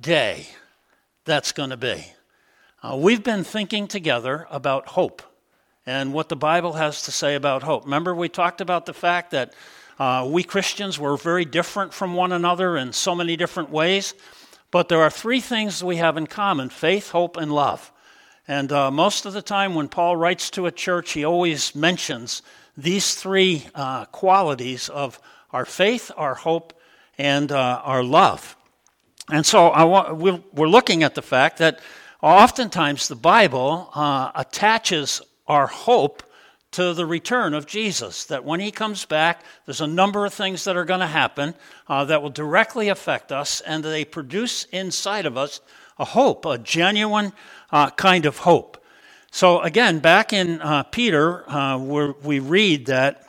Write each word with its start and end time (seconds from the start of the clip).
day 0.00 0.46
that's 1.24 1.52
going 1.52 1.70
to 1.70 1.76
be. 1.76 2.04
Uh, 2.82 2.96
we've 2.96 3.22
been 3.22 3.44
thinking 3.44 3.86
together 3.86 4.46
about 4.50 4.88
hope 4.88 5.22
and 5.86 6.12
what 6.12 6.28
the 6.28 6.36
Bible 6.36 6.74
has 6.74 7.02
to 7.02 7.12
say 7.12 7.34
about 7.34 7.62
hope. 7.62 7.84
Remember, 7.84 8.14
we 8.14 8.28
talked 8.28 8.60
about 8.60 8.86
the 8.86 8.94
fact 8.94 9.30
that 9.32 9.54
uh, 9.98 10.26
we 10.28 10.42
Christians 10.42 10.98
were 10.98 11.16
very 11.16 11.44
different 11.44 11.92
from 11.92 12.14
one 12.14 12.32
another 12.32 12.76
in 12.76 12.92
so 12.92 13.14
many 13.14 13.36
different 13.36 13.70
ways, 13.70 14.14
but 14.70 14.88
there 14.88 15.00
are 15.02 15.10
three 15.10 15.40
things 15.40 15.84
we 15.84 15.96
have 15.96 16.16
in 16.16 16.26
common 16.26 16.70
faith, 16.70 17.10
hope, 17.10 17.36
and 17.36 17.52
love. 17.52 17.92
And 18.48 18.72
uh, 18.72 18.90
most 18.90 19.26
of 19.26 19.32
the 19.32 19.42
time, 19.42 19.74
when 19.74 19.88
Paul 19.88 20.16
writes 20.16 20.50
to 20.50 20.66
a 20.66 20.72
church, 20.72 21.12
he 21.12 21.24
always 21.24 21.74
mentions 21.74 22.42
these 22.76 23.14
three 23.14 23.66
uh, 23.74 24.06
qualities 24.06 24.88
of 24.88 25.20
our 25.52 25.64
faith, 25.64 26.10
our 26.16 26.34
hope, 26.34 26.72
and 27.18 27.52
uh, 27.52 27.80
our 27.84 28.02
love. 28.02 28.56
And 29.30 29.46
so 29.46 29.70
want, 29.84 30.16
we're 30.16 30.68
looking 30.68 31.02
at 31.02 31.14
the 31.14 31.22
fact 31.22 31.58
that 31.58 31.80
oftentimes 32.20 33.08
the 33.08 33.16
Bible 33.16 33.90
uh, 33.94 34.32
attaches 34.34 35.22
our 35.46 35.66
hope 35.66 36.22
to 36.72 36.94
the 36.94 37.06
return 37.06 37.54
of 37.54 37.66
Jesus. 37.66 38.24
That 38.24 38.44
when 38.44 38.60
he 38.60 38.70
comes 38.70 39.04
back, 39.04 39.44
there's 39.66 39.80
a 39.80 39.86
number 39.86 40.26
of 40.26 40.34
things 40.34 40.64
that 40.64 40.76
are 40.76 40.84
going 40.84 41.00
to 41.00 41.06
happen 41.06 41.54
uh, 41.88 42.04
that 42.06 42.22
will 42.22 42.30
directly 42.30 42.88
affect 42.88 43.30
us, 43.30 43.60
and 43.60 43.84
they 43.84 44.04
produce 44.04 44.64
inside 44.64 45.26
of 45.26 45.36
us 45.36 45.60
a 45.98 46.04
hope, 46.04 46.46
a 46.46 46.58
genuine 46.58 47.32
uh, 47.70 47.90
kind 47.90 48.26
of 48.26 48.38
hope. 48.38 48.82
So, 49.30 49.60
again, 49.60 50.00
back 50.00 50.32
in 50.32 50.60
uh, 50.60 50.82
Peter, 50.84 51.48
uh, 51.50 51.78
we 51.78 52.38
read 52.38 52.86
that, 52.86 53.28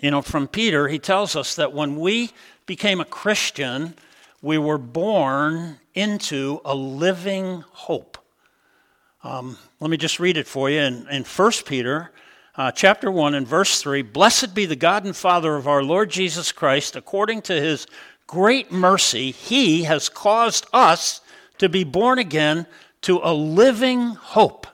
you 0.00 0.10
know, 0.10 0.22
from 0.22 0.48
Peter, 0.48 0.88
he 0.88 0.98
tells 0.98 1.36
us 1.36 1.56
that 1.56 1.72
when 1.72 1.96
we 1.96 2.30
became 2.64 3.00
a 3.00 3.04
Christian, 3.04 3.94
we 4.42 4.58
were 4.58 4.78
born 4.78 5.78
into 5.94 6.60
a 6.64 6.74
living 6.74 7.64
hope. 7.72 8.18
Um, 9.22 9.58
let 9.80 9.90
me 9.90 9.96
just 9.96 10.18
read 10.18 10.36
it 10.36 10.46
for 10.46 10.70
you 10.70 10.80
in, 10.80 11.06
in 11.08 11.24
1 11.24 11.52
Peter 11.66 12.10
uh, 12.56 12.70
chapter 12.70 13.10
1 13.10 13.34
and 13.34 13.46
verse 13.46 13.80
3 13.80 14.02
Blessed 14.02 14.54
be 14.54 14.66
the 14.66 14.76
God 14.76 15.04
and 15.04 15.16
Father 15.16 15.56
of 15.56 15.68
our 15.68 15.82
Lord 15.82 16.10
Jesus 16.10 16.52
Christ, 16.52 16.96
according 16.96 17.42
to 17.42 17.54
his 17.54 17.86
great 18.26 18.70
mercy, 18.70 19.30
he 19.30 19.84
has 19.84 20.08
caused 20.08 20.66
us 20.72 21.20
to 21.58 21.68
be 21.68 21.84
born 21.84 22.18
again 22.18 22.66
to 23.02 23.20
a 23.22 23.32
living 23.32 24.10
hope 24.10 24.66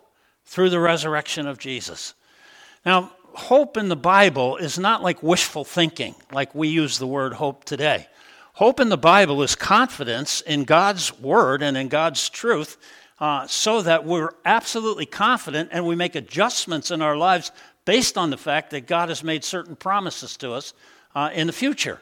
through 0.45 0.71
the 0.71 0.81
resurrection 0.81 1.47
of 1.47 1.59
Jesus. 1.59 2.15
Now, 2.85 3.13
hope 3.35 3.77
in 3.77 3.89
the 3.89 3.97
Bible 3.97 4.57
is 4.57 4.79
not 4.79 5.03
like 5.03 5.23
wishful 5.23 5.65
thinking, 5.65 6.15
like 6.33 6.55
we 6.55 6.69
use 6.69 6.99
the 6.99 7.07
word 7.07 7.35
hope 7.35 7.65
today. 7.65 8.07
Hope 8.57 8.81
in 8.81 8.89
the 8.89 8.97
Bible 8.97 9.43
is 9.43 9.55
confidence 9.55 10.41
in 10.41 10.65
God's 10.65 11.21
word 11.21 11.63
and 11.63 11.77
in 11.77 11.89
God's 11.89 12.31
truth 12.31 12.79
uh, 13.21 13.47
so 13.47 13.83
that 13.83 14.07
we're 14.07 14.31
absolutely 14.47 15.05
confident 15.05 15.69
and 15.73 15.87
we 15.87 15.95
make 15.95 16.15
adjustments 16.15 16.91
in 16.91 17.03
our 17.03 17.19
lives 17.19 17.53
based 17.85 18.17
on 18.17 18.31
the 18.31 18.39
fact 18.39 18.71
that 18.71 18.87
God 18.87 19.11
has 19.11 19.23
made 19.23 19.45
certain 19.45 19.77
promises 19.77 20.39
to 20.39 20.55
us 20.55 20.73
uh, 21.15 21.29
in 21.35 21.49
the 21.49 21.53
future. 21.53 22.01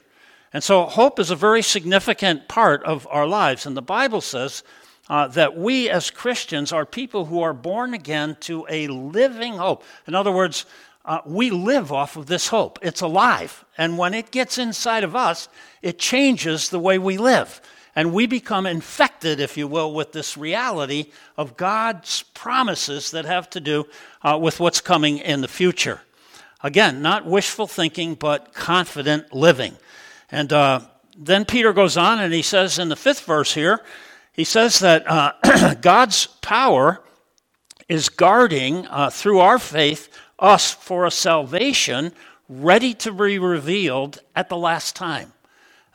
And 0.53 0.63
so, 0.63 0.85
hope 0.85 1.19
is 1.19 1.33
a 1.33 1.35
very 1.35 1.61
significant 1.61 2.47
part 2.47 2.85
of 2.85 3.05
our 3.11 3.27
lives. 3.27 3.67
And 3.67 3.77
the 3.77 3.83
Bible 3.83 4.21
says 4.21 4.63
uh, 5.09 5.27
that 5.27 5.57
we 5.57 5.91
as 5.91 6.09
Christians 6.09 6.73
are 6.73 6.87
people 6.87 7.25
who 7.25 7.43
are 7.43 7.53
born 7.53 7.95
again 7.95 8.37
to 8.43 8.65
a 8.71 8.87
living 8.87 9.55
hope. 9.55 9.83
In 10.07 10.15
other 10.15 10.31
words, 10.31 10.67
uh, 11.05 11.21
we 11.27 11.51
live 11.51 11.93
off 11.93 12.17
of 12.17 12.27
this 12.27 12.49
hope. 12.49 12.79
It's 12.83 13.03
alive. 13.03 13.65
And 13.77 13.99
when 13.99 14.15
it 14.15 14.31
gets 14.31 14.57
inside 14.57 15.05
of 15.05 15.15
us, 15.15 15.49
it 15.83 15.99
changes 15.99 16.69
the 16.71 16.79
way 16.79 16.99
we 16.99 17.19
live. 17.19 17.61
And 17.97 18.13
we 18.13 18.27
become 18.27 18.67
infected, 18.67 19.39
if 19.39 19.57
you 19.57 19.69
will, 19.69 19.95
with 19.95 20.13
this 20.13 20.37
reality 20.37 21.13
of 21.37 21.57
God's 21.57 22.23
promises 22.35 23.11
that 23.13 23.25
have 23.25 23.49
to 23.51 23.61
do 23.61 23.85
uh, 24.23 24.39
with 24.41 24.59
what's 24.59 24.81
coming 24.81 25.19
in 25.19 25.43
the 25.43 25.49
future. 25.49 26.01
Again, 26.63 27.03
not 27.03 27.27
wishful 27.27 27.67
thinking, 27.67 28.15
but 28.15 28.55
confident 28.55 29.33
living. 29.33 29.77
And 30.31 30.53
uh, 30.53 30.81
then 31.17 31.45
Peter 31.45 31.73
goes 31.73 31.97
on 31.97 32.19
and 32.19 32.33
he 32.33 32.43
says 32.43 32.79
in 32.79 32.89
the 32.89 32.97
fifth 32.97 33.21
verse 33.21 33.55
here, 33.55 33.81
he 34.33 34.45
says 34.45 34.81
that 34.81 35.09
uh, 35.09 35.75
God's 35.81 36.27
power 36.27 37.01
is 37.89 38.09
guarding 38.09 38.87
uh, 38.87 39.11
through 39.11 39.41
our 39.41 39.59
faith 39.59 40.09
us 40.39 40.71
for 40.73 41.07
a 41.07 41.11
salvation 41.11 42.13
ready 42.49 42.95
to 42.95 43.13
be 43.13 43.39
revealed 43.39 44.21
at 44.37 44.49
the 44.49 44.57
last 44.57 44.95
time. 44.97 45.33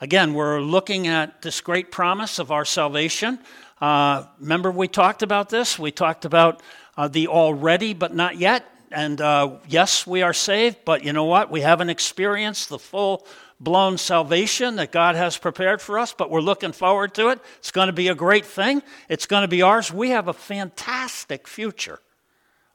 Again, 0.01 0.33
we're 0.33 0.61
looking 0.61 1.07
at 1.07 1.41
this 1.41 1.61
great 1.61 1.91
promise 1.91 2.39
of 2.39 2.51
our 2.51 2.65
salvation. 2.65 3.39
Uh, 3.81 4.25
remember, 4.39 4.71
we 4.71 4.87
talked 4.87 5.23
about 5.23 5.49
this? 5.49 5.77
We 5.77 5.91
talked 5.91 6.25
about 6.25 6.61
uh, 6.97 7.07
the 7.07 7.27
already 7.27 7.93
but 7.93 8.15
not 8.15 8.37
yet. 8.37 8.65
And 8.91 9.21
uh, 9.21 9.57
yes, 9.67 10.07
we 10.07 10.21
are 10.21 10.33
saved, 10.33 10.77
but 10.85 11.03
you 11.03 11.13
know 11.13 11.25
what? 11.25 11.51
We 11.51 11.61
haven't 11.61 11.89
experienced 11.89 12.69
the 12.69 12.79
full 12.79 13.27
blown 13.59 13.97
salvation 13.97 14.77
that 14.77 14.91
God 14.91 15.15
has 15.15 15.37
prepared 15.37 15.81
for 15.81 15.99
us, 15.99 16.13
but 16.13 16.31
we're 16.31 16.41
looking 16.41 16.71
forward 16.71 17.13
to 17.15 17.27
it. 17.27 17.39
It's 17.59 17.71
going 17.71 17.87
to 17.87 17.93
be 17.93 18.07
a 18.07 18.15
great 18.15 18.45
thing, 18.45 18.81
it's 19.09 19.27
going 19.27 19.41
to 19.41 19.47
be 19.47 19.61
ours. 19.61 19.93
We 19.93 20.09
have 20.11 20.27
a 20.27 20.33
fantastic 20.33 21.47
future, 21.47 21.99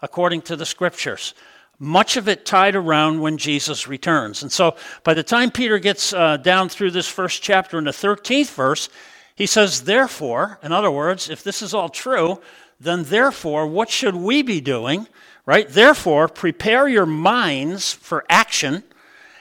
according 0.03 0.43
to 0.43 0.57
the 0.57 0.67
scriptures 0.67 1.35
much 1.79 2.17
of 2.17 2.29
it 2.29 2.47
tied 2.47 2.77
around 2.77 3.21
when 3.21 3.37
Jesus 3.37 3.89
returns. 3.89 4.43
And 4.43 4.53
so 4.53 4.77
by 5.03 5.15
the 5.15 5.23
time 5.23 5.51
Peter 5.51 5.79
gets 5.79 6.13
uh, 6.13 6.37
down 6.37 6.69
through 6.69 6.93
this 6.93 7.09
first 7.09 7.43
chapter 7.43 7.79
in 7.79 7.85
the 7.85 7.91
13th 7.91 8.55
verse, 8.55 8.89
he 9.35 9.47
says, 9.47 9.83
Therefore, 9.83 10.59
in 10.63 10.73
other 10.73 10.91
words, 10.91 11.29
if 11.29 11.43
this 11.43 11.63
is 11.63 11.75
all 11.75 11.89
true, 11.89 12.41
then 12.79 13.05
therefore, 13.05 13.67
what 13.67 13.91
should 13.91 14.15
we 14.15 14.43
be 14.43 14.61
doing? 14.61 15.09
Right? 15.47 15.69
Therefore, 15.69 16.29
prepare 16.29 16.89
your 16.89 17.07
minds 17.07 17.93
for 17.93 18.25
action 18.29 18.85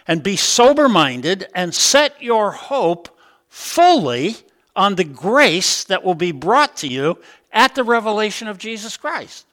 and 0.07 0.23
be 0.23 0.35
sober 0.35 0.89
minded 0.89 1.47
and 1.55 1.73
set 1.73 2.21
your 2.21 2.51
hope 2.51 3.09
fully 3.47 4.35
on 4.75 4.95
the 4.95 5.03
grace 5.03 5.83
that 5.85 6.03
will 6.03 6.15
be 6.15 6.31
brought 6.31 6.75
to 6.77 6.88
you 6.88 7.19
at 7.51 7.75
the 7.75 7.83
revelation 7.83 8.47
of 8.47 8.57
Jesus 8.57 8.97
Christ. 8.97 9.45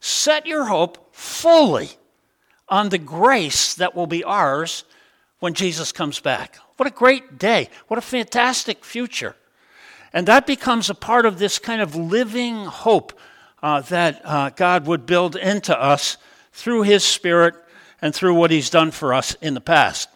Set 0.00 0.46
your 0.46 0.64
hope 0.64 1.14
fully 1.14 1.90
on 2.68 2.88
the 2.88 2.98
grace 2.98 3.74
that 3.74 3.94
will 3.94 4.06
be 4.06 4.24
ours 4.24 4.84
when 5.40 5.54
Jesus 5.54 5.92
comes 5.92 6.20
back. 6.20 6.56
What 6.76 6.86
a 6.86 6.92
great 6.92 7.38
day. 7.38 7.68
What 7.88 7.98
a 7.98 8.02
fantastic 8.02 8.84
future. 8.84 9.36
And 10.12 10.26
that 10.26 10.46
becomes 10.46 10.88
a 10.88 10.94
part 10.94 11.26
of 11.26 11.38
this 11.38 11.58
kind 11.58 11.82
of 11.82 11.94
living 11.94 12.64
hope 12.64 13.18
uh, 13.62 13.82
that 13.82 14.22
uh, 14.24 14.50
God 14.50 14.86
would 14.86 15.06
build 15.06 15.36
into 15.36 15.78
us 15.78 16.16
through 16.52 16.82
His 16.82 17.04
Spirit 17.04 17.54
and 18.00 18.14
through 18.14 18.34
what 18.34 18.50
He's 18.50 18.70
done 18.70 18.90
for 18.90 19.12
us 19.12 19.34
in 19.42 19.54
the 19.54 19.60
past. 19.60 20.08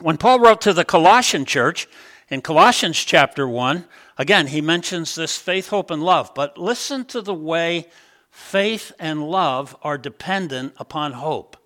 When 0.00 0.16
Paul 0.16 0.38
wrote 0.38 0.60
to 0.62 0.72
the 0.72 0.84
Colossian 0.84 1.44
church 1.44 1.88
in 2.28 2.40
Colossians 2.40 3.04
chapter 3.04 3.48
1, 3.48 3.84
again, 4.16 4.46
he 4.46 4.60
mentions 4.60 5.14
this 5.14 5.36
faith, 5.36 5.68
hope, 5.68 5.90
and 5.90 6.02
love. 6.02 6.30
But 6.34 6.56
listen 6.56 7.04
to 7.06 7.20
the 7.20 7.34
way 7.34 7.88
faith 8.38 8.92
and 9.00 9.28
love 9.28 9.76
are 9.82 9.98
dependent 9.98 10.72
upon 10.78 11.12
hope. 11.12 11.56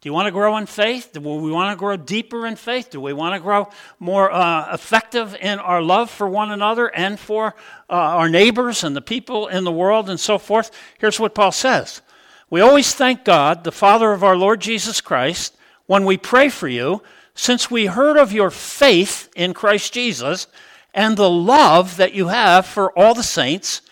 Do 0.00 0.08
you 0.08 0.12
want 0.12 0.26
to 0.26 0.32
grow 0.32 0.56
in 0.56 0.66
faith? 0.66 1.10
Do 1.12 1.20
we 1.20 1.50
want 1.50 1.76
to 1.76 1.78
grow 1.78 1.96
deeper 1.96 2.46
in 2.46 2.54
faith? 2.54 2.90
Do 2.90 3.00
we 3.00 3.12
want 3.12 3.34
to 3.34 3.40
grow 3.40 3.68
more 3.98 4.30
uh, 4.30 4.72
effective 4.72 5.36
in 5.40 5.58
our 5.58 5.82
love 5.82 6.08
for 6.08 6.28
one 6.28 6.52
another 6.52 6.86
and 6.86 7.18
for 7.18 7.56
uh, 7.90 7.94
our 7.94 8.28
neighbors 8.28 8.84
and 8.84 8.94
the 8.94 9.02
people 9.02 9.48
in 9.48 9.64
the 9.64 9.72
world 9.72 10.08
and 10.08 10.20
so 10.20 10.38
forth? 10.38 10.70
Here's 10.98 11.18
what 11.18 11.34
Paul 11.34 11.50
says 11.50 12.00
We 12.48 12.60
always 12.60 12.94
thank 12.94 13.24
God, 13.24 13.64
the 13.64 13.72
Father 13.72 14.12
of 14.12 14.22
our 14.22 14.36
Lord 14.36 14.60
Jesus 14.60 15.00
Christ, 15.00 15.56
when 15.86 16.04
we 16.04 16.16
pray 16.16 16.48
for 16.48 16.68
you, 16.68 17.02
since 17.34 17.70
we 17.70 17.86
heard 17.86 18.16
of 18.16 18.32
your 18.32 18.50
faith 18.50 19.28
in 19.34 19.52
Christ 19.52 19.92
Jesus 19.92 20.46
and 20.94 21.16
the 21.16 21.28
love 21.28 21.96
that 21.96 22.14
you 22.14 22.28
have 22.28 22.66
for 22.66 22.96
all 22.96 23.14
the 23.14 23.22
saints 23.24 23.82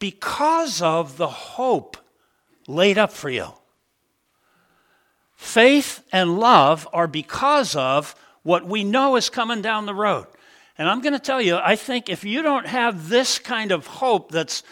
because 0.00 0.82
of 0.82 1.16
the 1.16 1.28
hope 1.28 1.96
laid 2.66 2.98
up 2.98 3.12
for 3.12 3.30
you. 3.30 3.46
Faith 5.36 6.02
and 6.12 6.38
love 6.38 6.88
are 6.92 7.06
because 7.06 7.76
of 7.76 8.14
what 8.42 8.66
we 8.66 8.82
know 8.82 9.16
is 9.16 9.30
coming 9.30 9.62
down 9.62 9.86
the 9.86 9.94
road. 9.94 10.26
And 10.76 10.88
I'm 10.88 11.00
going 11.02 11.12
to 11.12 11.18
tell 11.18 11.42
you, 11.42 11.56
I 11.56 11.76
think 11.76 12.08
if 12.08 12.24
you 12.24 12.42
don't 12.42 12.66
have 12.66 13.08
this 13.08 13.38
kind 13.38 13.70
of 13.70 13.86
hope 13.86 14.32
that's 14.32 14.62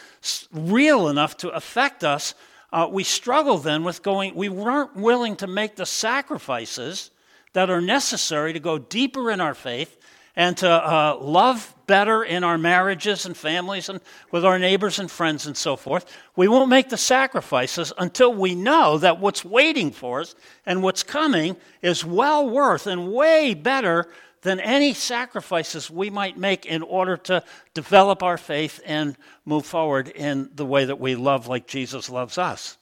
real 0.53 1.09
enough 1.09 1.37
to 1.39 1.51
affect 1.51 2.03
us, 2.03 2.35
uh, 2.73 2.89
we 2.91 3.05
struggle 3.05 3.59
then 3.59 3.85
with 3.85 4.03
going, 4.03 4.35
we 4.35 4.49
weren't 4.49 4.97
willing 4.97 5.37
to 5.37 5.47
make 5.47 5.77
the 5.77 5.87
sacrifices 5.87 7.11
that 7.53 7.69
are 7.71 7.81
necessary 7.81 8.55
to 8.55 8.61
go 8.61 8.79
deeper 8.79 9.31
in 9.31 9.41
our 9.41 9.55
faith 9.55 9.98
and 10.39 10.57
to 10.57 10.71
uh, 10.71 11.19
love 11.21 11.75
better 11.89 12.23
in 12.23 12.45
our 12.45 12.57
marriages 12.57 13.27
and 13.27 13.37
families 13.37 13.89
and 13.89 14.01
with 14.31 14.45
our 14.45 14.57
neighbors 14.57 15.01
and 15.01 15.11
friends 15.11 15.47
and 15.47 15.57
so 15.57 15.75
forth. 15.75 16.07
We 16.37 16.47
won't 16.47 16.71
make 16.71 16.91
the 16.91 16.97
sacrifices 16.97 17.93
until 17.99 18.33
we 18.33 18.55
know 18.55 18.99
that 18.99 19.19
what's 19.19 19.45
waiting 19.45 19.91
for 19.91 20.21
us 20.21 20.37
and 20.65 20.81
what's 20.81 21.03
coming 21.03 21.57
is 21.83 22.05
well 22.05 22.49
worth 22.49 22.87
and 22.87 23.13
way 23.13 23.53
better 23.53 24.07
than 24.43 24.61
any 24.61 24.95
sacrifices 24.95 25.91
we 25.91 26.09
might 26.09 26.39
make 26.39 26.65
in 26.65 26.83
order 26.83 27.17
to 27.17 27.43
develop 27.75 28.23
our 28.23 28.39
faith 28.39 28.81
and 28.87 29.17
move 29.45 29.67
forward 29.67 30.07
in 30.07 30.51
the 30.55 30.65
way 30.65 30.85
that 30.85 31.01
we 31.01 31.17
love 31.17 31.49
like 31.49 31.67
Jesus 31.67 32.09
loves 32.09 32.39
us. 32.39 32.79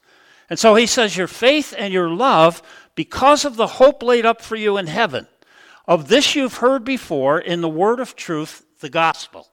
And 0.47 0.59
so 0.59 0.75
he 0.75 0.85
says, 0.85 1.17
Your 1.17 1.25
faith 1.25 1.73
and 1.75 1.91
your 1.91 2.11
love, 2.11 2.61
because 2.93 3.45
of 3.45 3.55
the 3.55 3.65
hope 3.65 4.03
laid 4.03 4.27
up 4.27 4.43
for 4.43 4.55
you 4.55 4.77
in 4.77 4.85
heaven, 4.85 5.25
of 5.87 6.07
this 6.07 6.35
you've 6.35 6.57
heard 6.57 6.83
before 6.83 7.39
in 7.39 7.61
the 7.61 7.69
word 7.69 7.99
of 7.99 8.15
truth, 8.15 8.65
the 8.79 8.89
gospel. 8.89 9.47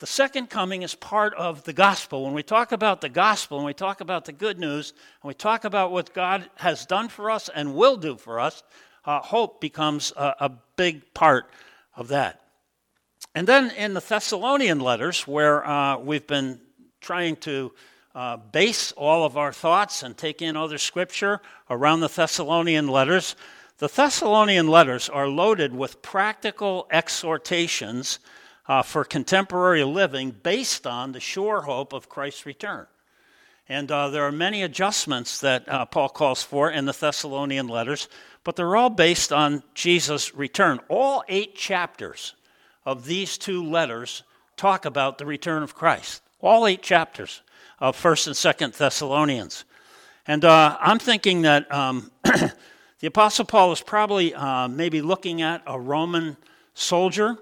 The 0.00 0.06
second 0.06 0.48
coming 0.48 0.82
is 0.82 0.94
part 0.94 1.34
of 1.34 1.64
the 1.64 1.72
gospel. 1.72 2.24
When 2.24 2.34
we 2.34 2.42
talk 2.42 2.72
about 2.72 3.00
the 3.00 3.08
gospel, 3.08 3.58
and 3.58 3.66
we 3.66 3.74
talk 3.74 4.00
about 4.00 4.24
the 4.24 4.32
good 4.32 4.58
news, 4.58 4.92
and 5.22 5.28
we 5.28 5.34
talk 5.34 5.64
about 5.64 5.90
what 5.90 6.14
God 6.14 6.48
has 6.56 6.86
done 6.86 7.08
for 7.08 7.30
us 7.30 7.48
and 7.52 7.74
will 7.74 7.96
do 7.96 8.16
for 8.16 8.38
us, 8.38 8.62
uh, 9.04 9.20
hope 9.20 9.60
becomes 9.60 10.12
a, 10.16 10.34
a 10.40 10.52
big 10.76 11.14
part 11.14 11.50
of 11.96 12.08
that. 12.08 12.40
And 13.34 13.46
then 13.46 13.70
in 13.72 13.94
the 13.94 14.00
Thessalonian 14.00 14.80
letters, 14.80 15.26
where 15.26 15.66
uh, 15.66 15.98
we've 15.98 16.26
been 16.26 16.60
trying 17.00 17.36
to 17.36 17.72
uh, 18.14 18.36
base 18.36 18.92
all 18.92 19.24
of 19.24 19.36
our 19.36 19.52
thoughts 19.52 20.02
and 20.02 20.16
take 20.16 20.42
in 20.42 20.56
other 20.56 20.78
scripture 20.78 21.40
around 21.70 22.00
the 22.00 22.08
Thessalonian 22.08 22.88
letters, 22.88 23.36
the 23.78 23.88
Thessalonian 23.88 24.68
letters 24.68 25.08
are 25.08 25.28
loaded 25.28 25.74
with 25.74 26.02
practical 26.02 26.86
exhortations 26.90 28.18
uh, 28.66 28.82
for 28.82 29.04
contemporary 29.04 29.84
living 29.84 30.30
based 30.30 30.86
on 30.86 31.12
the 31.12 31.20
sure 31.20 31.62
hope 31.62 31.92
of 31.92 32.08
Christ's 32.08 32.44
return. 32.44 32.86
And 33.68 33.90
uh, 33.92 34.08
there 34.08 34.24
are 34.24 34.32
many 34.32 34.62
adjustments 34.62 35.40
that 35.40 35.68
uh, 35.68 35.84
Paul 35.84 36.08
calls 36.08 36.42
for 36.42 36.70
in 36.70 36.86
the 36.86 36.92
Thessalonian 36.92 37.68
letters, 37.68 38.08
but 38.42 38.56
they're 38.56 38.76
all 38.76 38.90
based 38.90 39.32
on 39.32 39.62
Jesus' 39.74 40.34
return. 40.34 40.80
All 40.88 41.22
eight 41.28 41.54
chapters 41.54 42.34
of 42.84 43.04
these 43.04 43.38
two 43.38 43.62
letters 43.62 44.22
talk 44.56 44.86
about 44.86 45.18
the 45.18 45.26
return 45.26 45.62
of 45.62 45.74
Christ. 45.74 46.22
All 46.40 46.66
eight 46.66 46.82
chapters 46.82 47.42
of 47.78 47.96
1st 47.96 48.26
and 48.28 48.72
2nd 48.72 48.76
Thessalonians. 48.76 49.64
And 50.26 50.44
uh, 50.44 50.76
I'm 50.80 50.98
thinking 50.98 51.42
that 51.42 51.72
um, 51.72 52.10
the 53.00 53.06
Apostle 53.06 53.44
Paul 53.44 53.72
is 53.72 53.80
probably 53.80 54.34
uh, 54.34 54.68
maybe 54.68 55.00
looking 55.02 55.42
at 55.42 55.62
a 55.66 55.78
Roman 55.78 56.36
soldier 56.74 57.38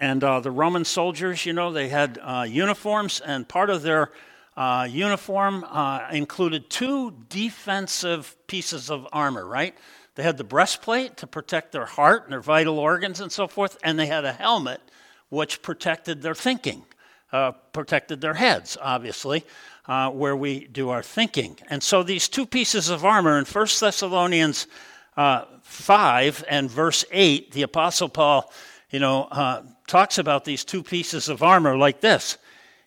and 0.00 0.22
uh, 0.24 0.40
the 0.40 0.50
Roman 0.50 0.84
soldiers, 0.84 1.46
you 1.46 1.52
know, 1.52 1.72
they 1.72 1.88
had 1.88 2.18
uh, 2.20 2.46
uniforms, 2.48 3.20
and 3.20 3.48
part 3.48 3.70
of 3.70 3.82
their 3.82 4.10
uh, 4.56 4.86
uniform 4.90 5.64
uh, 5.68 6.08
included 6.12 6.68
two 6.68 7.12
defensive 7.28 8.36
pieces 8.46 8.90
of 8.90 9.06
armor, 9.12 9.46
right? 9.46 9.74
They 10.14 10.22
had 10.22 10.36
the 10.36 10.44
breastplate 10.44 11.16
to 11.18 11.26
protect 11.26 11.72
their 11.72 11.86
heart 11.86 12.24
and 12.24 12.32
their 12.32 12.40
vital 12.40 12.78
organs 12.78 13.20
and 13.20 13.32
so 13.32 13.48
forth, 13.48 13.76
and 13.82 13.98
they 13.98 14.06
had 14.06 14.24
a 14.24 14.32
helmet 14.32 14.80
which 15.28 15.62
protected 15.62 16.22
their 16.22 16.34
thinking, 16.34 16.84
uh, 17.32 17.52
protected 17.72 18.20
their 18.20 18.34
heads, 18.34 18.76
obviously, 18.80 19.44
uh, 19.86 20.10
where 20.10 20.36
we 20.36 20.66
do 20.66 20.90
our 20.90 21.02
thinking. 21.02 21.58
And 21.68 21.82
so 21.82 22.02
these 22.02 22.28
two 22.28 22.46
pieces 22.46 22.88
of 22.88 23.04
armor 23.04 23.38
in 23.38 23.44
1 23.44 23.66
Thessalonians 23.80 24.66
5 25.16 26.44
and 26.48 26.70
verse 26.70 27.04
8, 27.10 27.52
the 27.52 27.62
Apostle 27.62 28.08
Paul 28.08 28.52
you 28.90 29.00
know, 29.00 29.24
uh, 29.24 29.62
talks 29.88 30.18
about 30.18 30.44
these 30.44 30.64
two 30.64 30.82
pieces 30.82 31.28
of 31.28 31.42
armor 31.42 31.76
like 31.76 32.00
this. 32.00 32.38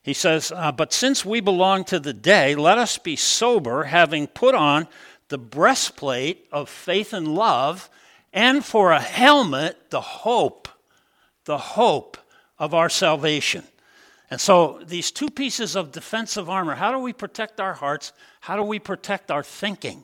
He 0.03 0.13
says, 0.13 0.53
uh, 0.55 0.71
But 0.71 0.93
since 0.93 1.25
we 1.25 1.41
belong 1.41 1.83
to 1.85 1.99
the 1.99 2.13
day, 2.13 2.55
let 2.55 2.77
us 2.77 2.97
be 2.97 3.17
sober, 3.17 3.83
having 3.83 4.27
put 4.27 4.55
on 4.55 4.87
the 5.27 5.37
breastplate 5.37 6.47
of 6.49 6.69
faith 6.69 7.11
and 7.11 7.27
love, 7.27 7.89
and 8.31 8.63
for 8.63 8.93
a 8.93 9.01
helmet, 9.01 9.89
the 9.89 9.99
hope, 9.99 10.69
the 11.43 11.57
hope 11.57 12.17
of 12.57 12.73
our 12.73 12.87
salvation. 12.87 13.65
And 14.29 14.41
so, 14.41 14.81
these 14.85 15.09
two 15.11 15.29
pieces 15.29 15.75
of 15.75 15.91
defensive 15.91 16.49
armor 16.49 16.75
how 16.75 16.91
do 16.91 16.99
we 16.99 17.13
protect 17.13 17.59
our 17.59 17.73
hearts? 17.73 18.11
How 18.41 18.55
do 18.55 18.63
we 18.63 18.79
protect 18.79 19.31
our 19.31 19.43
thinking? 19.43 20.03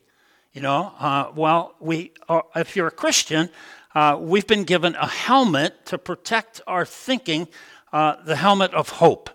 You 0.53 0.61
know, 0.61 0.93
uh, 0.99 1.31
well, 1.35 1.75
we, 1.79 2.11
are, 2.29 2.45
if 2.55 2.75
you're 2.75 2.87
a 2.87 2.91
Christian, 2.91 3.49
uh, 3.95 4.17
we've 4.19 4.47
been 4.47 4.63
given 4.63 4.95
a 4.95 5.07
helmet 5.07 5.85
to 5.87 5.97
protect 5.97 6.61
our 6.67 6.85
thinking, 6.85 7.47
uh, 7.91 8.17
the 8.23 8.35
helmet 8.35 8.73
of 8.73 8.89
hope, 8.89 9.29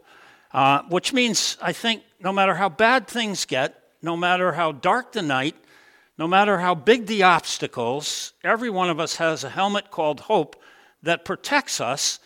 uh, 0.52 0.82
which 0.88 1.12
means, 1.12 1.58
I 1.60 1.72
think, 1.72 2.02
no 2.20 2.32
matter 2.32 2.54
how 2.54 2.68
bad 2.68 3.08
things 3.08 3.44
get, 3.44 3.82
no 4.00 4.16
matter 4.16 4.52
how 4.52 4.72
dark 4.72 5.12
the 5.12 5.22
night, 5.22 5.56
no 6.16 6.26
matter 6.26 6.58
how 6.58 6.74
big 6.74 7.06
the 7.06 7.22
obstacles, 7.22 8.32
every 8.42 8.70
one 8.70 8.90
of 8.90 8.98
us 8.98 9.16
has 9.16 9.44
a 9.44 9.50
helmet 9.50 9.90
called 9.90 10.20
hope 10.20 10.56
that 11.02 11.24
protects 11.24 11.80
us. 11.80 12.18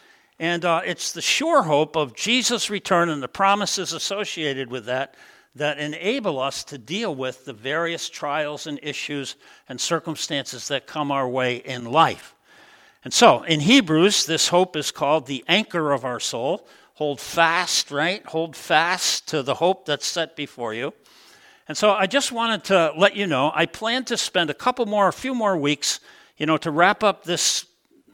And 0.42 0.64
uh, 0.64 0.80
it's 0.84 1.12
the 1.12 1.22
sure 1.22 1.62
hope 1.62 1.94
of 1.94 2.16
Jesus' 2.16 2.68
return 2.68 3.10
and 3.10 3.22
the 3.22 3.28
promises 3.28 3.92
associated 3.92 4.72
with 4.72 4.86
that 4.86 5.14
that 5.54 5.78
enable 5.78 6.40
us 6.40 6.64
to 6.64 6.78
deal 6.78 7.14
with 7.14 7.44
the 7.44 7.52
various 7.52 8.08
trials 8.08 8.66
and 8.66 8.80
issues 8.82 9.36
and 9.68 9.80
circumstances 9.80 10.66
that 10.66 10.88
come 10.88 11.12
our 11.12 11.28
way 11.28 11.58
in 11.58 11.84
life. 11.84 12.34
And 13.04 13.14
so, 13.14 13.44
in 13.44 13.60
Hebrews, 13.60 14.26
this 14.26 14.48
hope 14.48 14.74
is 14.74 14.90
called 14.90 15.28
the 15.28 15.44
anchor 15.46 15.92
of 15.92 16.04
our 16.04 16.18
soul. 16.18 16.66
Hold 16.94 17.20
fast, 17.20 17.92
right? 17.92 18.26
Hold 18.26 18.56
fast 18.56 19.28
to 19.28 19.44
the 19.44 19.54
hope 19.54 19.86
that's 19.86 20.06
set 20.06 20.34
before 20.34 20.74
you. 20.74 20.92
And 21.68 21.78
so, 21.78 21.92
I 21.92 22.08
just 22.08 22.32
wanted 22.32 22.64
to 22.64 22.94
let 22.96 23.14
you 23.14 23.28
know 23.28 23.52
I 23.54 23.66
plan 23.66 24.04
to 24.06 24.16
spend 24.16 24.50
a 24.50 24.54
couple 24.54 24.86
more, 24.86 25.06
a 25.06 25.12
few 25.12 25.36
more 25.36 25.56
weeks, 25.56 26.00
you 26.36 26.46
know, 26.46 26.56
to 26.56 26.72
wrap 26.72 27.04
up 27.04 27.22
this 27.22 27.64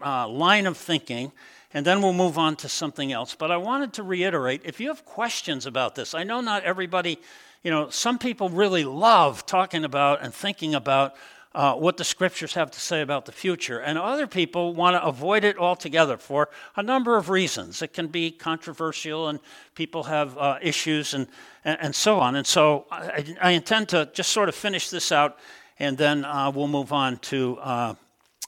uh, 0.04 0.28
line 0.28 0.66
of 0.66 0.76
thinking 0.76 1.32
and 1.74 1.84
then 1.84 2.00
we'll 2.00 2.12
move 2.12 2.38
on 2.38 2.56
to 2.56 2.68
something 2.68 3.12
else. 3.12 3.34
But 3.34 3.50
I 3.50 3.56
wanted 3.56 3.92
to 3.94 4.02
reiterate 4.02 4.62
if 4.64 4.80
you 4.80 4.88
have 4.88 5.04
questions 5.04 5.66
about 5.66 5.94
this, 5.94 6.14
I 6.14 6.24
know 6.24 6.40
not 6.40 6.64
everybody, 6.64 7.18
you 7.62 7.70
know, 7.70 7.90
some 7.90 8.18
people 8.18 8.48
really 8.48 8.84
love 8.84 9.44
talking 9.46 9.84
about 9.84 10.22
and 10.22 10.32
thinking 10.32 10.74
about 10.74 11.14
uh, 11.54 11.74
what 11.74 11.96
the 11.96 12.04
scriptures 12.04 12.54
have 12.54 12.70
to 12.70 12.78
say 12.78 13.00
about 13.00 13.24
the 13.24 13.32
future, 13.32 13.80
and 13.80 13.98
other 13.98 14.26
people 14.26 14.74
want 14.74 14.94
to 14.94 15.02
avoid 15.02 15.44
it 15.44 15.56
altogether 15.56 16.16
for 16.16 16.50
a 16.76 16.82
number 16.82 17.16
of 17.16 17.30
reasons. 17.30 17.80
It 17.80 17.94
can 17.94 18.06
be 18.08 18.30
controversial, 18.30 19.28
and 19.28 19.40
people 19.74 20.04
have 20.04 20.36
uh, 20.36 20.58
issues, 20.60 21.14
and, 21.14 21.26
and, 21.64 21.78
and, 21.80 21.94
so 21.94 22.20
on. 22.20 22.36
And 22.36 22.46
so 22.46 22.86
I, 22.90 23.34
I, 23.40 23.50
intend 23.52 23.88
to 23.88 24.10
just 24.12 24.30
sort 24.30 24.50
of 24.50 24.54
finish 24.54 24.90
this 24.90 25.10
out, 25.10 25.38
and 25.78 25.96
then 25.96 26.24
uh, 26.24 26.52
we'll 26.54 26.68
move 26.68 26.92
on 26.92 27.16
to 27.18 27.58
uh, 27.60 27.94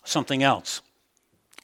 something 0.05 0.43
else. 0.43 0.82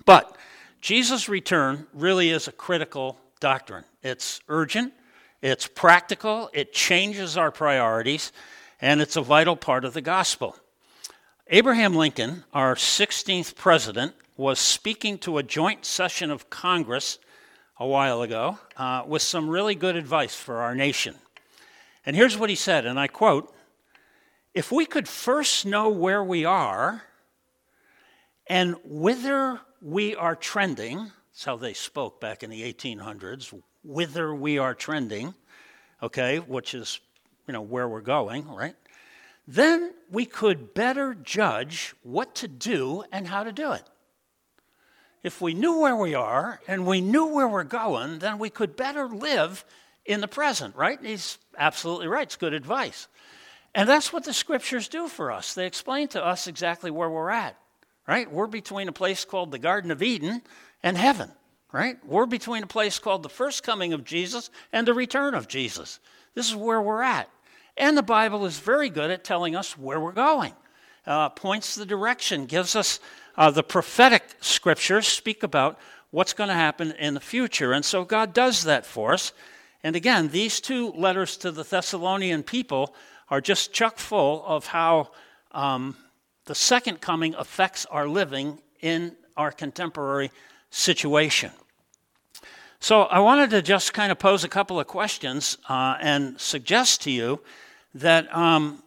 But 0.06 0.35
Jesus' 0.81 1.28
return 1.28 1.87
really 1.93 2.31
is 2.31 2.49
a 2.49 2.52
critical 2.52 3.19
doctrine. 3.40 3.84
It's 4.02 4.40
urgent, 4.49 4.93
it's 5.42 5.66
practical, 5.66 6.50
it 6.52 6.73
changes 6.73 7.37
our 7.37 7.50
priorities, 7.50 8.33
and 8.80 9.00
it's 9.00 9.16
a 9.16 9.23
vital 9.23 9.56
part 9.56 9.85
of 9.85 9.95
the 9.95 10.00
gospel. 10.00 10.56
Abraham 11.49 11.95
Lincoln, 11.95 12.45
our 12.52 12.75
16th 12.75 13.54
president, 13.54 14.14
was 14.37 14.59
speaking 14.59 15.18
to 15.18 15.38
a 15.38 15.42
joint 15.42 15.85
session 15.85 16.30
of 16.30 16.50
Congress 16.50 17.18
a 17.78 17.87
while 17.87 18.23
ago 18.23 18.59
uh, 18.76 19.02
with 19.06 19.23
some 19.23 19.49
really 19.49 19.75
good 19.75 19.97
advice 19.97 20.35
for 20.35 20.56
our 20.56 20.75
nation. 20.75 21.14
And 22.04 22.14
here's 22.14 22.38
what 22.38 22.50
he 22.50 22.56
said, 22.56 22.87
and 22.87 22.99
I 22.99 23.06
quote 23.06 23.54
If 24.54 24.73
we 24.73 24.87
could 24.87 25.09
first 25.09 25.66
know 25.66 25.88
where 25.88 26.23
we 26.23 26.45
are 26.45 27.02
and 28.47 28.76
whither 28.85 29.61
we 29.80 30.14
are 30.14 30.35
trending, 30.35 31.11
that's 31.33 31.45
how 31.45 31.56
they 31.56 31.75
spoke 31.75 32.21
back 32.21 32.42
in 32.42 32.50
the 32.50 32.62
1800s, 32.73 33.52
whither 33.85 34.35
we 34.35 34.59
are 34.59 34.75
trending, 34.75 35.35
okay, 36.02 36.38
which 36.38 36.75
is, 36.75 37.00
you 37.47 37.52
know, 37.52 37.62
where 37.62 37.88
we're 37.88 38.00
going, 38.00 38.49
right? 38.49 38.75
Then 39.47 39.92
we 40.11 40.26
could 40.26 40.75
better 40.75 41.14
judge 41.14 41.95
what 42.02 42.35
to 42.37 42.49
do 42.49 43.04
and 43.12 43.28
how 43.28 43.45
to 43.45 43.52
do 43.52 43.73
it. 43.73 43.85
If 45.23 45.40
we 45.40 45.54
knew 45.54 45.80
where 45.80 45.97
we 45.97 46.14
are 46.14 46.61
and 46.68 46.87
we 46.87 47.00
knew 47.00 47.26
where 47.26 47.49
we're 47.49 47.64
going, 47.64 48.18
then 48.18 48.38
we 48.38 48.50
could 48.50 48.76
better 48.76 49.09
live 49.09 49.64
in 50.04 50.21
the 50.21 50.28
present, 50.28 50.76
right? 50.76 50.99
He's 51.02 51.38
absolutely 51.59 52.06
right. 52.06 52.23
It's 52.23 52.37
good 52.37 52.54
advice. 52.54 53.09
And 53.75 53.88
that's 53.88 54.12
what 54.12 54.25
the 54.25 54.33
scriptures 54.33 54.88
do 54.88 55.09
for 55.09 55.30
us. 55.30 55.54
They 55.54 55.66
explain 55.66 56.09
to 56.09 56.25
us 56.25 56.47
exactly 56.47 56.90
where 56.90 57.11
we're 57.11 57.30
at 57.30 57.56
right? 58.06 58.30
We're 58.30 58.46
between 58.46 58.88
a 58.88 58.92
place 58.92 59.25
called 59.25 59.50
the 59.50 59.58
Garden 59.58 59.90
of 59.90 60.02
Eden 60.02 60.42
and 60.82 60.96
heaven, 60.96 61.30
right? 61.72 61.96
We're 62.06 62.26
between 62.26 62.62
a 62.62 62.68
place 62.68 62.98
called 62.98 63.22
the 63.22 63.28
first 63.28 63.62
coming 63.62 63.92
of 63.92 64.04
Jesus 64.04 64.50
and 64.72 64.86
the 64.86 64.94
return 64.94 65.34
of 65.34 65.48
Jesus. 65.48 66.00
This 66.34 66.48
is 66.48 66.56
where 66.56 66.80
we're 66.80 67.02
at. 67.02 67.28
And 67.76 67.96
the 67.96 68.02
Bible 68.02 68.46
is 68.46 68.58
very 68.58 68.88
good 68.88 69.10
at 69.10 69.25
telling 69.25 69.54
us 69.54 69.76
where 69.76 70.00
we're 70.00 70.12
going, 70.12 70.54
uh, 71.06 71.28
points 71.30 71.75
the 71.75 71.86
direction, 71.86 72.46
gives 72.46 72.75
us 72.75 73.00
uh, 73.36 73.50
the 73.50 73.62
prophetic 73.62 74.22
scriptures 74.40 75.06
speak 75.06 75.42
about 75.42 75.78
what's 76.10 76.32
going 76.32 76.48
to 76.48 76.54
happen 76.54 76.92
in 76.92 77.14
the 77.14 77.20
future. 77.20 77.72
And 77.72 77.84
so 77.84 78.04
God 78.04 78.32
does 78.32 78.64
that 78.64 78.86
for 78.86 79.12
us. 79.12 79.32
And 79.82 79.94
again, 79.94 80.28
these 80.28 80.60
two 80.60 80.92
letters 80.92 81.36
to 81.38 81.50
the 81.50 81.62
Thessalonian 81.62 82.42
people 82.42 82.94
are 83.28 83.40
just 83.40 83.72
chock 83.72 83.98
full 83.98 84.44
of 84.46 84.66
how 84.66 85.10
um, 85.52 85.96
the 86.46 86.54
second 86.54 87.00
coming 87.00 87.34
affects 87.34 87.86
our 87.86 88.08
living 88.08 88.58
in 88.80 89.16
our 89.36 89.52
contemporary 89.52 90.30
situation. 90.70 91.50
So 92.78 93.02
I 93.02 93.18
wanted 93.20 93.50
to 93.50 93.62
just 93.62 93.92
kind 93.92 94.12
of 94.12 94.18
pose 94.18 94.44
a 94.44 94.48
couple 94.48 94.78
of 94.78 94.86
questions 94.86 95.58
uh, 95.68 95.96
and 96.00 96.40
suggest 96.40 97.02
to 97.02 97.10
you 97.10 97.40
that 97.94 98.34
um, 98.34 98.82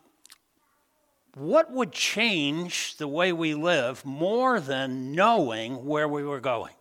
what 1.36 1.72
would 1.72 1.92
change 1.92 2.98
the 2.98 3.08
way 3.08 3.32
we 3.34 3.54
live 3.54 4.06
more 4.06 4.60
than 4.60 5.14
knowing 5.14 5.86
where 5.86 6.08
we 6.08 6.24
were 6.24 6.40
going? 6.40 6.74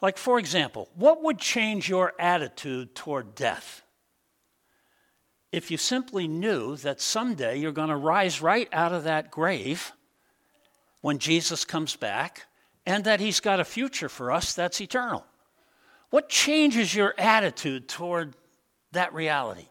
Like, 0.00 0.18
for 0.18 0.38
example, 0.38 0.88
what 0.94 1.22
would 1.22 1.38
change 1.38 1.88
your 1.88 2.12
attitude 2.18 2.94
toward 2.94 3.34
death? 3.34 3.81
If 5.52 5.70
you 5.70 5.76
simply 5.76 6.26
knew 6.26 6.76
that 6.76 7.02
someday 7.02 7.58
you're 7.58 7.72
going 7.72 7.90
to 7.90 7.96
rise 7.96 8.40
right 8.40 8.68
out 8.72 8.94
of 8.94 9.04
that 9.04 9.30
grave 9.30 9.92
when 11.02 11.18
Jesus 11.18 11.66
comes 11.66 11.94
back 11.94 12.46
and 12.86 13.04
that 13.04 13.20
he's 13.20 13.38
got 13.38 13.60
a 13.60 13.64
future 13.64 14.08
for 14.08 14.32
us 14.32 14.54
that's 14.54 14.80
eternal. 14.80 15.26
What 16.08 16.30
changes 16.30 16.94
your 16.94 17.14
attitude 17.18 17.86
toward 17.86 18.34
that 18.92 19.12
reality? 19.12 19.68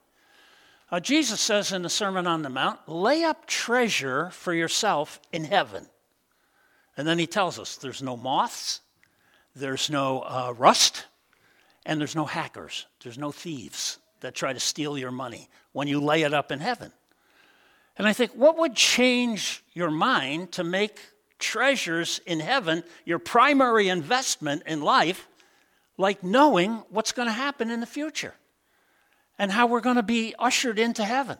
Uh, 0.91 0.99
Jesus 0.99 1.41
says 1.41 1.71
in 1.71 1.81
the 1.81 1.89
Sermon 1.89 2.27
on 2.27 2.43
the 2.43 2.49
Mount, 2.49 2.87
lay 2.87 3.23
up 3.23 3.47
treasure 3.47 4.29
for 4.29 4.53
yourself 4.53 5.19
in 5.31 5.45
heaven. 5.45 5.87
And 6.95 7.07
then 7.07 7.17
he 7.17 7.27
tells 7.27 7.57
us 7.57 7.77
there's 7.77 8.03
no 8.03 8.17
moths, 8.17 8.81
there's 9.55 9.89
no 9.89 10.19
uh, 10.21 10.53
rust, 10.55 11.05
and 11.85 11.99
there's 11.99 12.15
no 12.15 12.25
hackers, 12.25 12.85
there's 13.01 13.17
no 13.17 13.31
thieves 13.31 13.97
that 14.21 14.35
try 14.35 14.53
to 14.53 14.59
steal 14.59 14.97
your 14.97 15.11
money 15.11 15.49
when 15.73 15.87
you 15.87 15.99
lay 15.99 16.23
it 16.23 16.33
up 16.33 16.51
in 16.51 16.59
heaven. 16.59 16.91
And 17.97 18.07
I 18.07 18.13
think, 18.13 18.31
what 18.31 18.57
would 18.57 18.75
change 18.75 19.63
your 19.73 19.91
mind 19.91 20.53
to 20.53 20.63
make 20.63 20.99
treasures 21.39 22.21
in 22.25 22.39
heaven 22.39 22.83
your 23.03 23.19
primary 23.19 23.89
investment 23.89 24.63
in 24.65 24.81
life, 24.81 25.27
like 25.97 26.23
knowing 26.23 26.83
what's 26.89 27.11
going 27.11 27.27
to 27.27 27.33
happen 27.33 27.69
in 27.69 27.79
the 27.79 27.85
future 27.85 28.33
and 29.37 29.51
how 29.51 29.67
we're 29.67 29.81
going 29.81 29.97
to 29.97 30.03
be 30.03 30.33
ushered 30.39 30.79
into 30.79 31.03
heaven 31.03 31.37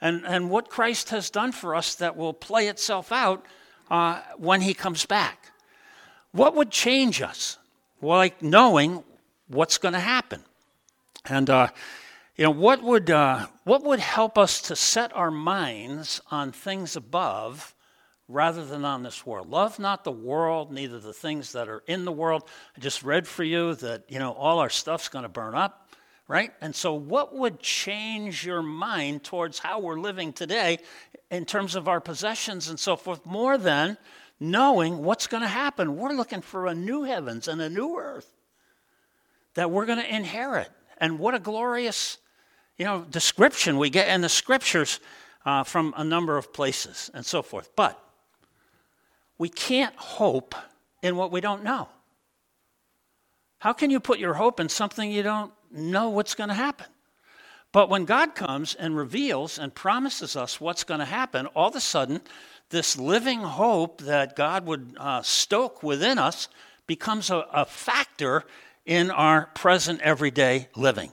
and, 0.00 0.24
and 0.26 0.50
what 0.50 0.68
Christ 0.68 1.10
has 1.10 1.30
done 1.30 1.52
for 1.52 1.74
us 1.74 1.96
that 1.96 2.16
will 2.16 2.32
play 2.32 2.68
itself 2.68 3.12
out 3.12 3.44
uh, 3.90 4.20
when 4.36 4.60
he 4.60 4.74
comes 4.74 5.06
back? 5.06 5.52
What 6.32 6.54
would 6.54 6.70
change 6.70 7.22
us? 7.22 7.58
Like 8.00 8.42
knowing 8.42 9.02
what's 9.48 9.78
going 9.78 9.94
to 9.94 10.00
happen. 10.00 10.42
And, 11.28 11.50
uh, 11.50 11.68
you 12.36 12.44
know, 12.44 12.50
what 12.50 12.82
would, 12.82 13.10
uh, 13.10 13.46
what 13.64 13.82
would 13.82 14.00
help 14.00 14.38
us 14.38 14.60
to 14.62 14.76
set 14.76 15.14
our 15.14 15.30
minds 15.30 16.20
on 16.30 16.52
things 16.52 16.96
above 16.96 17.74
rather 18.28 18.64
than 18.64 18.84
on 18.84 19.02
this 19.02 19.26
world? 19.26 19.48
Love 19.48 19.78
not 19.78 20.04
the 20.04 20.12
world, 20.12 20.70
neither 20.70 21.00
the 21.00 21.12
things 21.12 21.52
that 21.52 21.68
are 21.68 21.82
in 21.86 22.04
the 22.04 22.12
world. 22.12 22.48
I 22.76 22.80
just 22.80 23.02
read 23.02 23.26
for 23.26 23.42
you 23.42 23.74
that, 23.76 24.04
you 24.08 24.18
know, 24.18 24.32
all 24.32 24.58
our 24.58 24.70
stuff's 24.70 25.08
going 25.08 25.24
to 25.24 25.28
burn 25.28 25.54
up, 25.54 25.90
right? 26.28 26.52
And 26.60 26.74
so, 26.74 26.94
what 26.94 27.34
would 27.34 27.58
change 27.58 28.44
your 28.44 28.62
mind 28.62 29.24
towards 29.24 29.58
how 29.58 29.80
we're 29.80 29.98
living 29.98 30.32
today 30.32 30.78
in 31.30 31.44
terms 31.44 31.74
of 31.74 31.88
our 31.88 32.00
possessions 32.00 32.68
and 32.68 32.78
so 32.78 32.96
forth 32.96 33.24
more 33.26 33.58
than 33.58 33.96
knowing 34.38 34.98
what's 34.98 35.26
going 35.26 35.42
to 35.42 35.48
happen. 35.48 35.96
We're 35.96 36.12
looking 36.12 36.42
for 36.42 36.66
a 36.66 36.74
new 36.74 37.04
heavens 37.04 37.48
and 37.48 37.60
a 37.60 37.70
new 37.70 37.98
earth 37.98 38.30
that 39.54 39.70
we're 39.70 39.86
going 39.86 39.98
to 39.98 40.14
inherit. 40.14 40.70
And 40.98 41.18
what 41.18 41.34
a 41.34 41.38
glorious, 41.38 42.18
you 42.78 42.84
know, 42.84 43.02
description 43.10 43.78
we 43.78 43.90
get 43.90 44.08
in 44.08 44.20
the 44.20 44.28
scriptures 44.28 45.00
uh, 45.44 45.62
from 45.62 45.94
a 45.96 46.04
number 46.04 46.36
of 46.36 46.52
places 46.52 47.10
and 47.14 47.24
so 47.24 47.42
forth. 47.42 47.70
But 47.76 48.02
we 49.38 49.48
can't 49.48 49.94
hope 49.96 50.54
in 51.02 51.16
what 51.16 51.30
we 51.30 51.40
don't 51.40 51.62
know. 51.62 51.88
How 53.58 53.72
can 53.72 53.90
you 53.90 54.00
put 54.00 54.18
your 54.18 54.34
hope 54.34 54.60
in 54.60 54.68
something 54.68 55.10
you 55.10 55.22
don't 55.22 55.52
know 55.70 56.10
what's 56.10 56.34
going 56.34 56.48
to 56.48 56.54
happen? 56.54 56.86
But 57.72 57.90
when 57.90 58.04
God 58.04 58.34
comes 58.34 58.74
and 58.74 58.96
reveals 58.96 59.58
and 59.58 59.74
promises 59.74 60.36
us 60.36 60.60
what's 60.60 60.84
going 60.84 61.00
to 61.00 61.06
happen, 61.06 61.46
all 61.48 61.68
of 61.68 61.76
a 61.76 61.80
sudden 61.80 62.20
this 62.70 62.98
living 62.98 63.40
hope 63.40 64.00
that 64.02 64.34
God 64.34 64.66
would 64.66 64.96
uh, 64.98 65.22
stoke 65.22 65.82
within 65.82 66.18
us 66.18 66.48
becomes 66.86 67.30
a, 67.30 67.46
a 67.52 67.64
factor 67.64 68.44
in 68.86 69.10
our 69.10 69.46
present 69.54 70.00
everyday 70.00 70.68
living. 70.74 71.12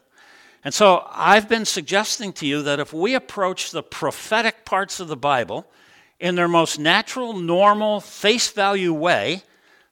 And 0.64 0.74
so 0.74 1.06
I've 1.10 1.50
been 1.50 1.66
suggesting 1.66 2.32
to 2.34 2.46
you 2.46 2.62
that 2.64 2.80
if 2.80 2.94
we 2.94 3.16
approach 3.16 3.72
the 3.72 3.84
prophetic 3.84 4.64
parts 4.64 5.00
of 5.00 5.10
the 5.10 5.18
Bible 5.18 5.68
in 6.20 6.36
their 6.36 6.48
most 6.48 6.80
natural, 6.80 7.34
normal, 7.34 8.00
face 8.00 8.50
value 8.52 8.94
way, 8.94 9.44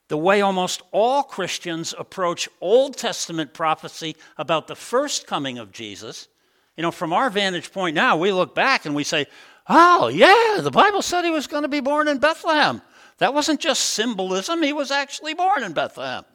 the 0.07 0.17
way 0.17 0.41
almost 0.41 0.81
all 0.91 1.23
Christians 1.23 1.93
approach 1.97 2.47
Old 2.61 2.95
Testament 2.95 3.53
prophecy 3.53 4.15
about 4.37 4.67
the 4.67 4.75
first 4.75 5.27
coming 5.27 5.57
of 5.57 5.71
Jesus, 5.71 6.29
you 6.77 6.83
know, 6.83 6.91
from 6.91 7.11
our 7.11 7.29
vantage 7.29 7.71
point 7.71 7.95
now, 7.95 8.15
we 8.17 8.31
look 8.31 8.55
back 8.55 8.85
and 8.85 8.95
we 8.95 9.03
say, 9.03 9.25
Oh, 9.67 10.07
yeah, 10.07 10.61
the 10.61 10.71
Bible 10.71 11.01
said 11.01 11.23
he 11.23 11.31
was 11.31 11.47
going 11.47 11.63
to 11.63 11.69
be 11.69 11.81
born 11.81 12.07
in 12.07 12.17
Bethlehem. 12.17 12.81
That 13.19 13.33
wasn't 13.33 13.59
just 13.59 13.89
symbolism, 13.89 14.63
he 14.63 14.73
was 14.73 14.89
actually 14.89 15.33
born 15.33 15.63
in 15.63 15.73
Bethlehem. 15.73 16.25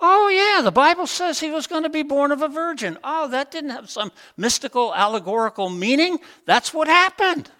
Oh, 0.00 0.28
yeah, 0.28 0.62
the 0.62 0.72
Bible 0.72 1.06
says 1.06 1.40
he 1.40 1.50
was 1.50 1.66
going 1.66 1.82
to 1.82 1.90
be 1.90 2.02
born 2.02 2.32
of 2.32 2.40
a 2.40 2.48
virgin. 2.48 2.98
Oh, 3.04 3.28
that 3.28 3.50
didn't 3.50 3.70
have 3.70 3.90
some 3.90 4.12
mystical, 4.36 4.94
allegorical 4.94 5.68
meaning. 5.68 6.18
That's 6.46 6.72
what 6.72 6.88
happened. 6.88 7.50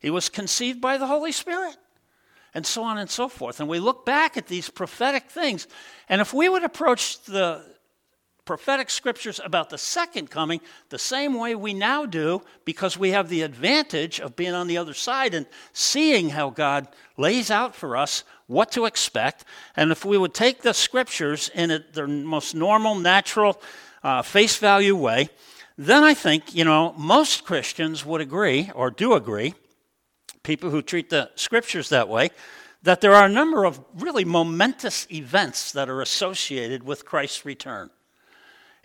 He 0.00 0.10
was 0.10 0.28
conceived 0.28 0.80
by 0.80 0.98
the 0.98 1.06
Holy 1.06 1.32
Spirit, 1.32 1.76
and 2.52 2.66
so 2.66 2.82
on 2.82 2.98
and 2.98 3.08
so 3.08 3.28
forth. 3.28 3.60
And 3.60 3.68
we 3.68 3.78
look 3.78 4.04
back 4.04 4.36
at 4.36 4.48
these 4.48 4.68
prophetic 4.68 5.30
things, 5.30 5.68
and 6.08 6.20
if 6.20 6.34
we 6.34 6.48
would 6.48 6.64
approach 6.64 7.22
the 7.22 7.64
prophetic 8.44 8.90
scriptures 8.90 9.40
about 9.42 9.70
the 9.70 9.78
second 9.78 10.30
coming 10.30 10.60
the 10.90 10.98
same 10.98 11.34
way 11.34 11.54
we 11.54 11.72
now 11.72 12.04
do 12.04 12.42
because 12.64 12.98
we 12.98 13.10
have 13.10 13.28
the 13.28 13.42
advantage 13.42 14.20
of 14.20 14.36
being 14.36 14.52
on 14.52 14.66
the 14.66 14.76
other 14.76 14.94
side 14.94 15.34
and 15.34 15.46
seeing 15.72 16.30
how 16.30 16.50
God 16.50 16.88
lays 17.16 17.50
out 17.50 17.74
for 17.74 17.96
us 17.96 18.24
what 18.46 18.72
to 18.72 18.84
expect. 18.84 19.44
And 19.76 19.90
if 19.90 20.04
we 20.04 20.18
would 20.18 20.34
take 20.34 20.62
the 20.62 20.74
scriptures 20.74 21.50
in 21.54 21.70
a, 21.70 21.84
their 21.92 22.06
most 22.06 22.54
normal, 22.54 22.94
natural, 22.94 23.60
uh, 24.02 24.22
face 24.22 24.56
value 24.58 24.96
way, 24.96 25.30
then 25.78 26.04
I 26.04 26.14
think, 26.14 26.54
you 26.54 26.64
know, 26.64 26.92
most 26.96 27.44
Christians 27.44 28.04
would 28.04 28.20
agree, 28.20 28.70
or 28.74 28.90
do 28.90 29.14
agree, 29.14 29.54
people 30.42 30.70
who 30.70 30.82
treat 30.82 31.10
the 31.10 31.30
scriptures 31.34 31.88
that 31.88 32.08
way, 32.08 32.30
that 32.82 33.00
there 33.00 33.14
are 33.14 33.24
a 33.24 33.30
number 33.30 33.64
of 33.64 33.82
really 33.94 34.26
momentous 34.26 35.06
events 35.10 35.72
that 35.72 35.88
are 35.88 36.02
associated 36.02 36.82
with 36.82 37.06
Christ's 37.06 37.46
return. 37.46 37.90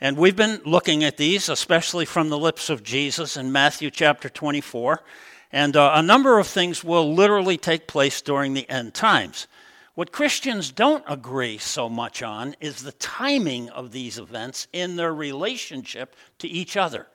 And 0.02 0.16
we've 0.16 0.36
been 0.36 0.62
looking 0.64 1.04
at 1.04 1.18
these, 1.18 1.50
especially 1.50 2.06
from 2.06 2.30
the 2.30 2.38
lips 2.38 2.70
of 2.70 2.84
Jesus 2.84 3.36
in 3.36 3.52
Matthew 3.52 3.92
chapter 3.92 4.30
24. 4.30 5.04
And 5.52 5.76
uh, 5.76 5.92
a 5.96 6.02
number 6.02 6.40
of 6.40 6.48
things 6.48 6.86
will 6.86 7.14
literally 7.14 7.58
take 7.58 7.86
place 7.86 8.22
during 8.22 8.54
the 8.54 8.70
end 8.70 8.94
times. 8.94 9.48
What 9.96 10.14
Christians 10.14 10.72
don't 10.72 11.04
agree 11.06 11.58
so 11.58 11.90
much 11.90 12.24
on 12.24 12.56
is 12.62 12.82
the 12.82 12.94
timing 12.94 13.70
of 13.72 13.92
these 13.92 14.18
events 14.18 14.70
in 14.72 14.96
their 14.96 15.14
relationship 15.14 16.16
to 16.38 16.48
each 16.48 16.78
other. 16.78 17.08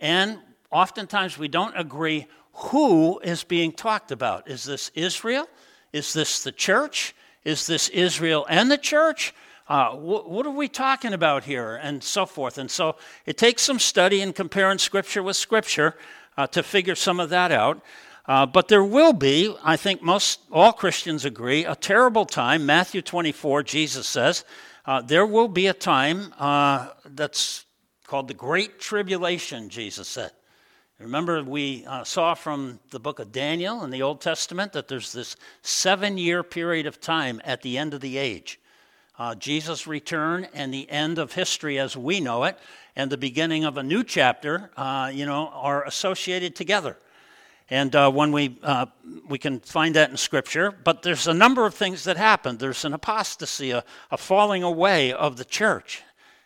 And 0.00 0.38
oftentimes 0.70 1.36
we 1.36 1.48
don't 1.48 1.78
agree 1.78 2.28
who 2.54 3.18
is 3.18 3.44
being 3.44 3.72
talked 3.72 4.10
about. 4.10 4.48
Is 4.48 4.64
this 4.64 4.90
Israel? 4.94 5.46
Is 5.92 6.14
this 6.14 6.42
the 6.42 6.52
church? 6.52 7.14
Is 7.44 7.66
this 7.66 7.90
Israel 7.90 8.46
and 8.48 8.70
the 8.70 8.78
church? 8.78 9.34
Uh, 9.68 9.90
wh- 9.90 10.28
what 10.28 10.46
are 10.46 10.50
we 10.50 10.68
talking 10.68 11.12
about 11.12 11.44
here, 11.44 11.76
and 11.76 12.02
so 12.02 12.26
forth. 12.26 12.58
And 12.58 12.70
so 12.70 12.96
it 13.26 13.36
takes 13.36 13.62
some 13.62 13.78
study 13.78 14.20
and 14.20 14.34
comparing 14.34 14.78
Scripture 14.78 15.22
with 15.22 15.36
Scripture 15.36 15.96
uh, 16.36 16.46
to 16.48 16.62
figure 16.62 16.94
some 16.94 17.20
of 17.20 17.30
that 17.30 17.52
out. 17.52 17.82
Uh, 18.26 18.46
but 18.46 18.68
there 18.68 18.84
will 18.84 19.12
be, 19.12 19.54
I 19.64 19.76
think 19.76 20.00
most 20.00 20.40
all 20.50 20.72
Christians 20.72 21.24
agree, 21.24 21.64
a 21.64 21.74
terrible 21.74 22.24
time. 22.24 22.66
Matthew 22.66 23.02
24, 23.02 23.64
Jesus 23.64 24.06
says, 24.06 24.44
uh, 24.86 25.02
there 25.02 25.26
will 25.26 25.48
be 25.48 25.66
a 25.66 25.74
time 25.74 26.32
uh, 26.38 26.88
that's 27.04 27.64
called 28.06 28.28
the 28.28 28.34
Great 28.34 28.78
Tribulation, 28.78 29.68
Jesus 29.68 30.08
said. 30.08 30.32
Remember, 30.98 31.42
we 31.42 31.84
uh, 31.86 32.04
saw 32.04 32.34
from 32.34 32.78
the 32.90 33.00
book 33.00 33.18
of 33.18 33.32
Daniel 33.32 33.82
in 33.82 33.90
the 33.90 34.02
Old 34.02 34.20
Testament 34.20 34.72
that 34.72 34.86
there's 34.86 35.12
this 35.12 35.34
seven 35.62 36.16
year 36.16 36.44
period 36.44 36.86
of 36.86 37.00
time 37.00 37.40
at 37.44 37.62
the 37.62 37.76
end 37.76 37.92
of 37.92 38.00
the 38.00 38.18
age 38.18 38.60
uh, 39.18 39.34
Jesus' 39.34 39.86
return 39.86 40.48
and 40.54 40.72
the 40.72 40.88
end 40.90 41.18
of 41.18 41.32
history 41.32 41.78
as 41.78 41.96
we 41.96 42.20
know 42.20 42.44
it 42.44 42.58
and 42.96 43.10
the 43.10 43.16
beginning 43.16 43.64
of 43.64 43.76
a 43.76 43.82
new 43.82 44.04
chapter, 44.04 44.70
uh, 44.76 45.10
you 45.12 45.26
know, 45.26 45.48
are 45.48 45.84
associated 45.84 46.54
together. 46.56 46.96
And 47.70 47.94
uh, 47.96 48.10
when 48.10 48.32
we, 48.32 48.58
uh, 48.62 48.86
we 49.28 49.38
can 49.38 49.60
find 49.60 49.94
that 49.94 50.10
in 50.10 50.16
Scripture, 50.16 50.70
but 50.70 51.02
there's 51.02 51.26
a 51.26 51.34
number 51.34 51.64
of 51.64 51.74
things 51.74 52.04
that 52.04 52.16
happen. 52.16 52.58
There's 52.58 52.84
an 52.84 52.92
apostasy, 52.92 53.70
a, 53.70 53.84
a 54.10 54.18
falling 54.18 54.62
away 54.62 55.12
of 55.12 55.36
the 55.36 55.44
church. 55.44 56.02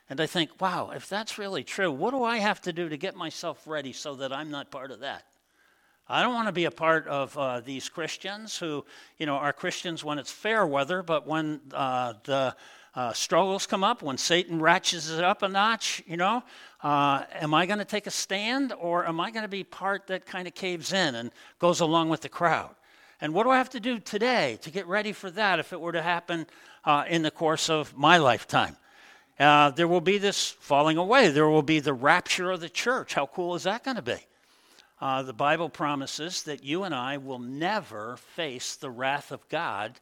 And 0.09 0.21
I 0.21 0.27
think, 0.27 0.61
wow, 0.61 0.91
if 0.95 1.09
that's 1.09 1.37
really 1.37 1.65
true, 1.65 1.91
what 1.91 2.13
do 2.13 2.23
I 2.23 2.39
have 2.39 2.61
to 2.63 2.73
do 2.73 2.89
to 2.89 2.97
get 2.97 3.17
myself 3.17 3.67
ready 3.67 3.93
so 3.93 4.15
that 4.17 4.33
I'm 4.33 4.51
not 4.51 4.71
part 4.71 4.93
of 4.93 5.01
that? 5.01 5.25
I 6.09 6.23
don't 6.23 6.35
want 6.35 6.47
to 6.47 6.53
be 6.53 6.67
a 6.67 6.71
part 6.71 7.09
of 7.09 7.37
uh, 7.37 7.61
these 7.61 7.89
Christians 7.89 8.57
who, 8.57 8.85
you 9.19 9.27
know, 9.27 9.35
are 9.35 9.53
Christians 9.53 10.05
when 10.05 10.19
it's 10.19 10.31
fair 10.31 10.65
weather, 10.65 11.03
but 11.03 11.27
when 11.27 11.61
uh, 11.73 12.15
the 12.23 12.55
uh, 12.95 13.13
struggles 13.13 13.67
come 13.67 13.83
up, 13.83 14.03
when 14.03 14.17
Satan 14.17 14.63
ratchets 14.63 15.11
it 15.11 15.25
up 15.25 15.43
a 15.43 15.49
notch, 15.49 16.05
you 16.07 16.17
know, 16.17 16.45
uh, 16.85 17.25
am 17.33 17.53
I 17.55 17.67
going 17.67 17.81
to 17.81 17.85
take 17.85 18.07
a 18.07 18.13
stand 18.13 18.73
or 18.73 19.05
am 19.05 19.19
I 19.19 19.33
going 19.33 19.43
to 19.43 19.49
be 19.49 19.65
part 19.65 20.07
that 20.07 20.27
kind 20.27 20.47
of 20.47 20.55
caves 20.55 20.93
in 20.93 21.17
and 21.17 21.33
goes 21.59 21.81
along 21.81 22.09
with 22.09 22.21
the 22.21 22.29
crowd? 22.29 22.77
And 23.21 23.35
what 23.35 23.43
do 23.43 23.51
I 23.51 23.59
have 23.59 23.71
to 23.71 23.81
do 23.81 23.99
today 23.99 24.59
to 24.63 24.71
get 24.71 24.87
ready 24.87 25.13
for 25.13 25.29
that 25.33 25.59
if 25.59 25.73
it 25.73 25.81
were 25.81 25.93
to 25.93 26.03
happen 26.03 26.47
uh, 26.85 27.05
in 27.09 27.23
the 27.23 27.33
course 27.33 27.69
of 27.69 27.97
my 27.97 28.19
lifetime? 28.19 28.77
Uh, 29.41 29.71
there 29.71 29.89
will 29.89 30.01
be 30.01 30.19
this 30.19 30.51
falling 30.51 30.99
away. 30.99 31.31
There 31.31 31.49
will 31.49 31.63
be 31.63 31.81
the 31.81 31.93
rapture 31.93 32.53
of 32.53 32.61
the 32.61 32.69
church. 32.69 33.15
How 33.15 33.27
cool 33.27 33.57
is 33.57 33.65
that 33.65 33.83
going 33.83 33.97
to 33.97 34.03
be? 34.03 34.19
Uh, 34.99 35.23
the 35.23 35.33
Bible 35.33 35.69
promises 35.69 36.45
that 36.45 36.65
you 36.65 36.85
and 36.85 36.95
I 36.95 37.19
will 37.19 37.39
never 37.39 38.17
face 38.17 38.77
the 38.77 38.91
wrath 38.91 39.31
of 39.31 39.47
God 39.49 40.01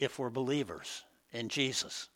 if 0.00 0.18
we're 0.18 0.30
believers 0.30 1.04
in 1.32 1.48
Jesus. 1.48 2.08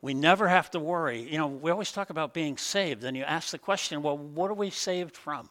We 0.00 0.14
never 0.14 0.48
have 0.48 0.70
to 0.70 0.80
worry. 0.80 1.30
You 1.30 1.36
know, 1.36 1.48
we 1.48 1.70
always 1.70 1.92
talk 1.92 2.08
about 2.08 2.32
being 2.32 2.56
saved, 2.56 3.04
and 3.04 3.14
you 3.14 3.22
ask 3.24 3.50
the 3.50 3.58
question, 3.58 4.02
well, 4.02 4.16
what 4.16 4.50
are 4.50 4.54
we 4.54 4.70
saved 4.70 5.14
from? 5.14 5.50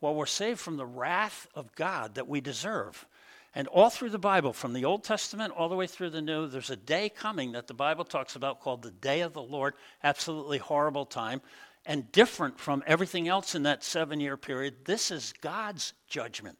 Well, 0.00 0.16
we're 0.16 0.26
saved 0.26 0.58
from 0.58 0.76
the 0.76 0.86
wrath 0.86 1.46
of 1.54 1.72
God 1.76 2.16
that 2.16 2.26
we 2.26 2.40
deserve. 2.40 3.06
And 3.54 3.68
all 3.68 3.88
through 3.88 4.10
the 4.10 4.18
Bible, 4.18 4.52
from 4.52 4.72
the 4.72 4.84
Old 4.84 5.04
Testament 5.04 5.52
all 5.56 5.68
the 5.68 5.76
way 5.76 5.86
through 5.86 6.10
the 6.10 6.22
New, 6.22 6.48
there's 6.48 6.70
a 6.70 6.76
day 6.76 7.08
coming 7.08 7.52
that 7.52 7.68
the 7.68 7.74
Bible 7.74 8.04
talks 8.04 8.34
about 8.34 8.60
called 8.60 8.82
the 8.82 8.90
Day 8.90 9.20
of 9.20 9.32
the 9.32 9.42
Lord. 9.42 9.74
Absolutely 10.02 10.58
horrible 10.58 11.06
time 11.06 11.40
and 11.84 12.10
different 12.12 12.58
from 12.58 12.82
everything 12.86 13.28
else 13.28 13.54
in 13.54 13.64
that 13.64 13.82
seven 13.82 14.20
year 14.20 14.36
period. 14.36 14.84
This 14.84 15.10
is 15.10 15.34
God's 15.40 15.92
judgment. 16.08 16.58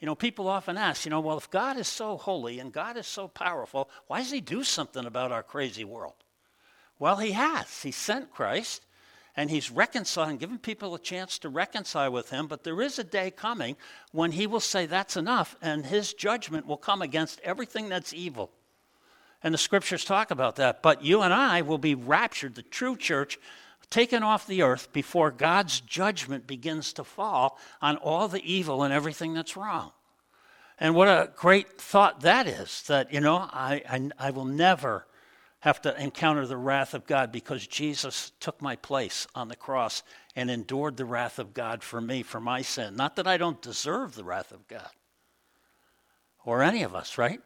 You 0.00 0.06
know, 0.06 0.14
people 0.14 0.48
often 0.48 0.78
ask, 0.78 1.04
you 1.04 1.10
know, 1.10 1.20
well, 1.20 1.36
if 1.36 1.50
God 1.50 1.76
is 1.76 1.86
so 1.86 2.16
holy 2.16 2.58
and 2.58 2.72
God 2.72 2.96
is 2.96 3.06
so 3.06 3.28
powerful, 3.28 3.90
why 4.06 4.20
does 4.20 4.30
He 4.30 4.40
do 4.40 4.64
something 4.64 5.04
about 5.04 5.30
our 5.30 5.42
crazy 5.42 5.84
world? 5.84 6.14
Well, 6.98 7.16
He 7.16 7.32
has. 7.32 7.82
He 7.82 7.90
sent 7.90 8.32
Christ 8.32 8.86
and 9.36 9.50
He's 9.50 9.70
reconciling, 9.70 10.38
giving 10.38 10.58
people 10.58 10.94
a 10.94 10.98
chance 10.98 11.38
to 11.40 11.48
reconcile 11.48 12.10
with 12.10 12.30
Him. 12.30 12.46
But 12.46 12.64
there 12.64 12.80
is 12.80 12.98
a 12.98 13.04
day 13.04 13.30
coming 13.30 13.76
when 14.10 14.32
He 14.32 14.46
will 14.46 14.60
say, 14.60 14.86
that's 14.86 15.16
enough, 15.16 15.54
and 15.60 15.84
His 15.84 16.14
judgment 16.14 16.66
will 16.66 16.78
come 16.78 17.02
against 17.02 17.40
everything 17.40 17.88
that's 17.88 18.14
evil. 18.14 18.50
And 19.42 19.54
the 19.54 19.58
scriptures 19.58 20.04
talk 20.04 20.30
about 20.30 20.56
that. 20.56 20.82
But 20.82 21.04
you 21.04 21.22
and 21.22 21.32
I 21.32 21.62
will 21.62 21.78
be 21.78 21.94
raptured, 21.94 22.54
the 22.54 22.62
true 22.62 22.96
church 22.96 23.38
taken 23.90 24.22
off 24.22 24.46
the 24.46 24.62
earth 24.62 24.92
before 24.92 25.30
God's 25.30 25.80
judgment 25.80 26.46
begins 26.46 26.92
to 26.94 27.04
fall 27.04 27.58
on 27.82 27.96
all 27.96 28.28
the 28.28 28.42
evil 28.44 28.82
and 28.82 28.94
everything 28.94 29.34
that's 29.34 29.56
wrong. 29.56 29.92
And 30.78 30.94
what 30.94 31.08
a 31.08 31.30
great 31.36 31.78
thought 31.78 32.20
that 32.20 32.46
is 32.46 32.82
that, 32.84 33.12
you 33.12 33.20
know, 33.20 33.36
I, 33.36 33.82
I, 33.88 34.10
I, 34.18 34.30
will 34.30 34.46
never 34.46 35.06
have 35.60 35.82
to 35.82 36.02
encounter 36.02 36.46
the 36.46 36.56
wrath 36.56 36.94
of 36.94 37.06
God 37.06 37.30
because 37.30 37.66
Jesus 37.66 38.32
took 38.40 38.62
my 38.62 38.76
place 38.76 39.26
on 39.34 39.48
the 39.48 39.56
cross 39.56 40.02
and 40.34 40.50
endured 40.50 40.96
the 40.96 41.04
wrath 41.04 41.38
of 41.38 41.52
God 41.52 41.82
for 41.82 42.00
me, 42.00 42.22
for 42.22 42.40
my 42.40 42.62
sin. 42.62 42.96
Not 42.96 43.16
that 43.16 43.26
I 43.26 43.36
don't 43.36 43.60
deserve 43.60 44.14
the 44.14 44.24
wrath 44.24 44.52
of 44.52 44.66
God 44.68 44.88
or 46.46 46.62
any 46.62 46.82
of 46.82 46.94
us, 46.94 47.18
right? 47.18 47.40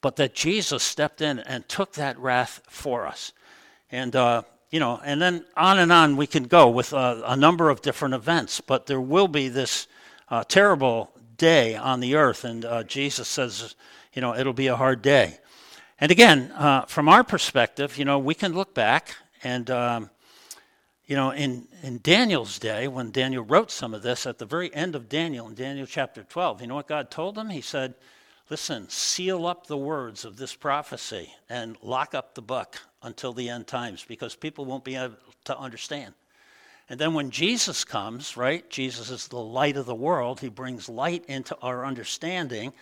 But 0.00 0.16
that 0.16 0.34
Jesus 0.34 0.82
stepped 0.82 1.20
in 1.20 1.38
and 1.38 1.68
took 1.68 1.92
that 1.92 2.18
wrath 2.18 2.62
for 2.68 3.06
us. 3.06 3.32
And 3.90 4.16
uh, 4.16 4.42
you 4.70 4.80
know, 4.80 5.00
and 5.04 5.20
then 5.20 5.44
on 5.56 5.78
and 5.78 5.92
on 5.92 6.16
we 6.16 6.26
can 6.26 6.44
go 6.44 6.68
with 6.68 6.92
a, 6.92 7.22
a 7.26 7.36
number 7.36 7.70
of 7.70 7.82
different 7.82 8.14
events, 8.14 8.60
but 8.60 8.86
there 8.86 9.00
will 9.00 9.28
be 9.28 9.48
this 9.48 9.86
uh, 10.28 10.44
terrible 10.44 11.12
day 11.36 11.76
on 11.76 12.00
the 12.00 12.16
earth, 12.16 12.44
and 12.44 12.64
uh, 12.64 12.82
Jesus 12.82 13.28
says, 13.28 13.74
you 14.12 14.22
know, 14.22 14.34
it'll 14.34 14.52
be 14.52 14.66
a 14.66 14.76
hard 14.76 15.02
day. 15.02 15.38
And 16.00 16.10
again, 16.10 16.52
uh, 16.52 16.82
from 16.82 17.08
our 17.08 17.24
perspective, 17.24 17.96
you 17.96 18.04
know, 18.04 18.18
we 18.18 18.34
can 18.34 18.52
look 18.52 18.74
back 18.74 19.16
and, 19.42 19.70
um, 19.70 20.10
you 21.06 21.14
know, 21.14 21.30
in, 21.30 21.68
in 21.82 22.00
Daniel's 22.02 22.58
day, 22.58 22.88
when 22.88 23.12
Daniel 23.12 23.44
wrote 23.44 23.70
some 23.70 23.94
of 23.94 24.02
this, 24.02 24.26
at 24.26 24.38
the 24.38 24.44
very 24.44 24.74
end 24.74 24.94
of 24.94 25.08
Daniel, 25.08 25.46
in 25.46 25.54
Daniel 25.54 25.86
chapter 25.86 26.24
12, 26.24 26.62
you 26.62 26.66
know 26.66 26.74
what 26.74 26.88
God 26.88 27.10
told 27.10 27.38
him? 27.38 27.48
He 27.48 27.60
said, 27.60 27.94
Listen, 28.48 28.88
seal 28.88 29.44
up 29.44 29.66
the 29.66 29.76
words 29.76 30.24
of 30.24 30.36
this 30.36 30.54
prophecy 30.54 31.32
and 31.48 31.76
lock 31.82 32.14
up 32.14 32.34
the 32.34 32.42
book 32.42 32.80
until 33.06 33.32
the 33.32 33.48
end 33.48 33.66
times 33.66 34.04
because 34.06 34.34
people 34.34 34.64
won't 34.64 34.84
be 34.84 34.96
able 34.96 35.14
to 35.44 35.56
understand. 35.56 36.12
And 36.88 37.00
then 37.00 37.14
when 37.14 37.30
Jesus 37.30 37.84
comes, 37.84 38.36
right, 38.36 38.68
Jesus 38.68 39.10
is 39.10 39.28
the 39.28 39.38
light 39.38 39.76
of 39.76 39.86
the 39.86 39.94
world. 39.94 40.40
He 40.40 40.48
brings 40.48 40.88
light 40.88 41.24
into 41.26 41.56
our 41.62 41.86
understanding, 41.86 42.72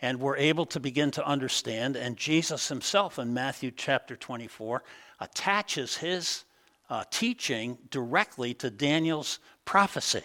and 0.00 0.20
we're 0.20 0.36
able 0.36 0.66
to 0.66 0.80
begin 0.80 1.10
to 1.12 1.26
understand. 1.26 1.96
And 1.96 2.16
Jesus 2.16 2.68
himself 2.68 3.18
in 3.18 3.32
Matthew 3.32 3.70
chapter 3.70 4.16
24 4.16 4.82
attaches 5.20 5.96
his 5.96 6.44
uh, 6.90 7.04
teaching 7.10 7.78
directly 7.90 8.52
to 8.54 8.70
Daniel's 8.70 9.38
prophecy. 9.64 10.24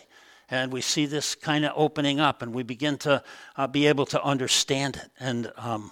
And 0.51 0.73
we 0.73 0.81
see 0.81 1.05
this 1.05 1.35
kind 1.35 1.63
of 1.63 1.73
opening 1.75 2.19
up, 2.19 2.41
and 2.41 2.53
we 2.53 2.63
begin 2.63 2.97
to 2.99 3.23
uh, 3.55 3.67
be 3.67 3.87
able 3.87 4.05
to 4.07 4.21
understand 4.21 4.97
it. 4.97 5.09
And 5.19 5.51
um, 5.57 5.91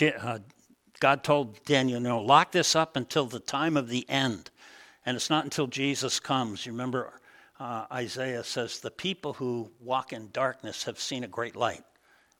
uh, 0.00 0.38
God 1.00 1.24
told 1.24 1.64
Daniel, 1.64 1.98
know, 1.98 2.20
lock 2.20 2.52
this 2.52 2.76
up 2.76 2.94
until 2.94 3.24
the 3.26 3.40
time 3.40 3.76
of 3.76 3.88
the 3.88 4.08
end. 4.08 4.50
And 5.06 5.16
it's 5.16 5.30
not 5.30 5.44
until 5.44 5.66
Jesus 5.66 6.20
comes. 6.20 6.66
You 6.66 6.72
remember 6.72 7.14
uh, 7.58 7.86
Isaiah 7.90 8.44
says, 8.44 8.80
the 8.80 8.90
people 8.90 9.32
who 9.32 9.70
walk 9.80 10.12
in 10.12 10.28
darkness 10.32 10.84
have 10.84 11.00
seen 11.00 11.24
a 11.24 11.28
great 11.28 11.56
light 11.56 11.82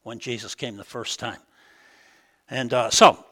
when 0.02 0.18
Jesus 0.18 0.54
came 0.54 0.76
the 0.76 0.84
first 0.84 1.18
time. 1.18 1.40
And 2.50 2.72
uh, 2.74 2.90
so, 2.90 3.24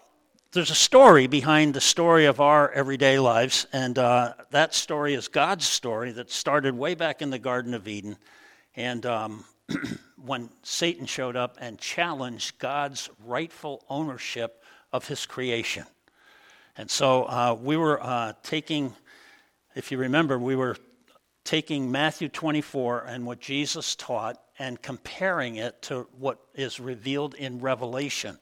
there's 0.52 0.70
a 0.70 0.74
story 0.74 1.26
behind 1.26 1.74
the 1.74 1.80
story 1.80 2.24
of 2.24 2.40
our 2.40 2.70
everyday 2.72 3.18
lives, 3.18 3.66
and 3.70 3.98
uh, 3.98 4.32
that 4.50 4.74
story 4.74 5.12
is 5.12 5.28
God's 5.28 5.66
story 5.66 6.10
that 6.12 6.30
started 6.30 6.74
way 6.74 6.94
back 6.94 7.20
in 7.20 7.28
the 7.28 7.38
Garden 7.38 7.74
of 7.74 7.86
Eden. 7.86 8.16
And 8.74 9.04
um, 9.04 9.44
when 10.16 10.48
Satan 10.62 11.04
showed 11.04 11.36
up 11.36 11.58
and 11.60 11.78
challenged 11.78 12.58
God's 12.58 13.10
rightful 13.26 13.84
ownership 13.90 14.64
of 14.92 15.08
his 15.08 15.26
creation. 15.26 15.84
And 16.76 16.90
so 16.90 17.24
uh, 17.24 17.56
we 17.60 17.76
were 17.76 18.02
uh, 18.02 18.34
taking, 18.42 18.94
if 19.74 19.90
you 19.90 19.98
remember, 19.98 20.38
we 20.38 20.56
were 20.56 20.76
taking 21.44 21.90
Matthew 21.90 22.28
24 22.28 23.04
and 23.04 23.26
what 23.26 23.40
Jesus 23.40 23.96
taught 23.96 24.40
and 24.58 24.80
comparing 24.80 25.56
it 25.56 25.80
to 25.82 26.06
what 26.18 26.38
is 26.54 26.78
revealed 26.78 27.34
in 27.34 27.60
Revelation. 27.60 28.38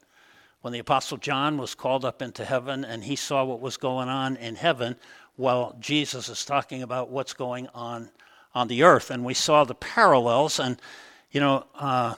When 0.61 0.73
the 0.73 0.81
Apostle 0.81 1.19
John 1.19 1.59
was 1.59 1.75
called 1.75 2.05
up 2.05 2.21
into 2.21 2.45
heaven 2.45 2.85
and 2.85 3.05
he 3.05 3.17
saw 3.17 3.45
what 3.45 3.61
was 3.61 3.77
going 3.77 4.09
on 4.09 4.37
in 4.37 4.57
heaven, 4.57 4.97
while 5.37 5.77
Jesus 5.81 6.29
is 6.29 6.45
talking 6.45 6.83
about 6.83 7.11
what's 7.11 7.35
going 7.35 7.69
on 7.75 8.11
on 8.55 8.69
the 8.69 8.83
earth. 8.83 9.11
And 9.11 9.25
we 9.25 9.35
saw 9.35 9.65
the 9.65 9.75
parallels. 9.75 10.59
And, 10.59 10.81
you 11.31 11.41
know, 11.41 11.67
uh, 11.75 12.15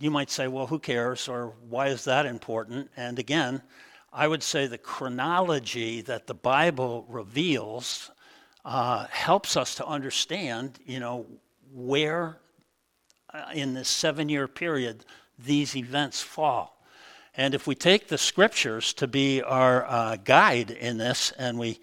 you 0.00 0.10
might 0.10 0.30
say, 0.30 0.48
well, 0.48 0.66
who 0.66 0.78
cares, 0.78 1.28
or 1.28 1.54
why 1.68 1.88
is 1.88 2.04
that 2.04 2.26
important? 2.26 2.90
And 2.96 3.18
again, 3.18 3.62
I 4.12 4.28
would 4.28 4.42
say 4.42 4.66
the 4.66 4.78
chronology 4.78 6.00
that 6.02 6.26
the 6.26 6.34
Bible 6.34 7.04
reveals 7.08 8.10
uh, 8.64 9.06
helps 9.10 9.56
us 9.56 9.74
to 9.76 9.86
understand, 9.86 10.78
you 10.86 11.00
know, 11.00 11.26
where 11.72 12.38
uh, 13.32 13.44
in 13.52 13.74
this 13.74 13.88
seven 13.88 14.28
year 14.28 14.46
period 14.46 15.04
these 15.38 15.74
events 15.76 16.22
fall. 16.22 16.80
And 17.36 17.54
if 17.54 17.66
we 17.66 17.74
take 17.74 18.06
the 18.06 18.18
scriptures 18.18 18.92
to 18.94 19.08
be 19.08 19.42
our 19.42 19.84
uh, 19.86 20.16
guide 20.22 20.70
in 20.70 20.98
this, 20.98 21.32
and 21.32 21.58
we 21.58 21.80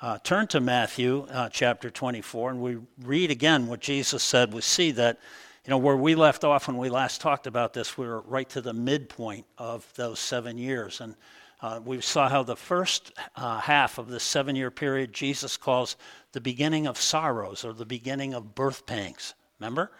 uh, 0.00 0.18
turn 0.24 0.46
to 0.48 0.60
Matthew 0.60 1.26
uh, 1.30 1.50
chapter 1.50 1.90
24, 1.90 2.50
and 2.50 2.60
we 2.60 2.78
read 3.02 3.30
again 3.30 3.66
what 3.66 3.80
Jesus 3.80 4.22
said, 4.22 4.54
we 4.54 4.62
see 4.62 4.90
that 4.92 5.18
you 5.64 5.70
know, 5.70 5.78
where 5.78 5.96
we 5.96 6.14
left 6.14 6.44
off 6.44 6.68
when 6.68 6.76
we 6.76 6.90
last 6.90 7.20
talked 7.20 7.46
about 7.46 7.72
this, 7.72 7.96
we 7.96 8.06
were 8.06 8.20
right 8.22 8.48
to 8.50 8.60
the 8.60 8.74
midpoint 8.74 9.46
of 9.56 9.90
those 9.94 10.18
seven 10.18 10.58
years. 10.58 11.00
And 11.00 11.14
uh, 11.62 11.80
we 11.82 12.02
saw 12.02 12.28
how 12.28 12.42
the 12.42 12.56
first 12.56 13.12
uh, 13.36 13.60
half 13.60 13.96
of 13.96 14.08
the 14.08 14.20
seven 14.20 14.56
year 14.56 14.70
period 14.70 15.14
Jesus 15.14 15.56
calls 15.56 15.96
the 16.32 16.40
beginning 16.40 16.86
of 16.86 17.00
sorrows 17.00 17.64
or 17.64 17.72
the 17.72 17.86
beginning 17.86 18.34
of 18.34 18.54
birth 18.54 18.84
pangs. 18.84 19.34
Remember? 19.58 19.90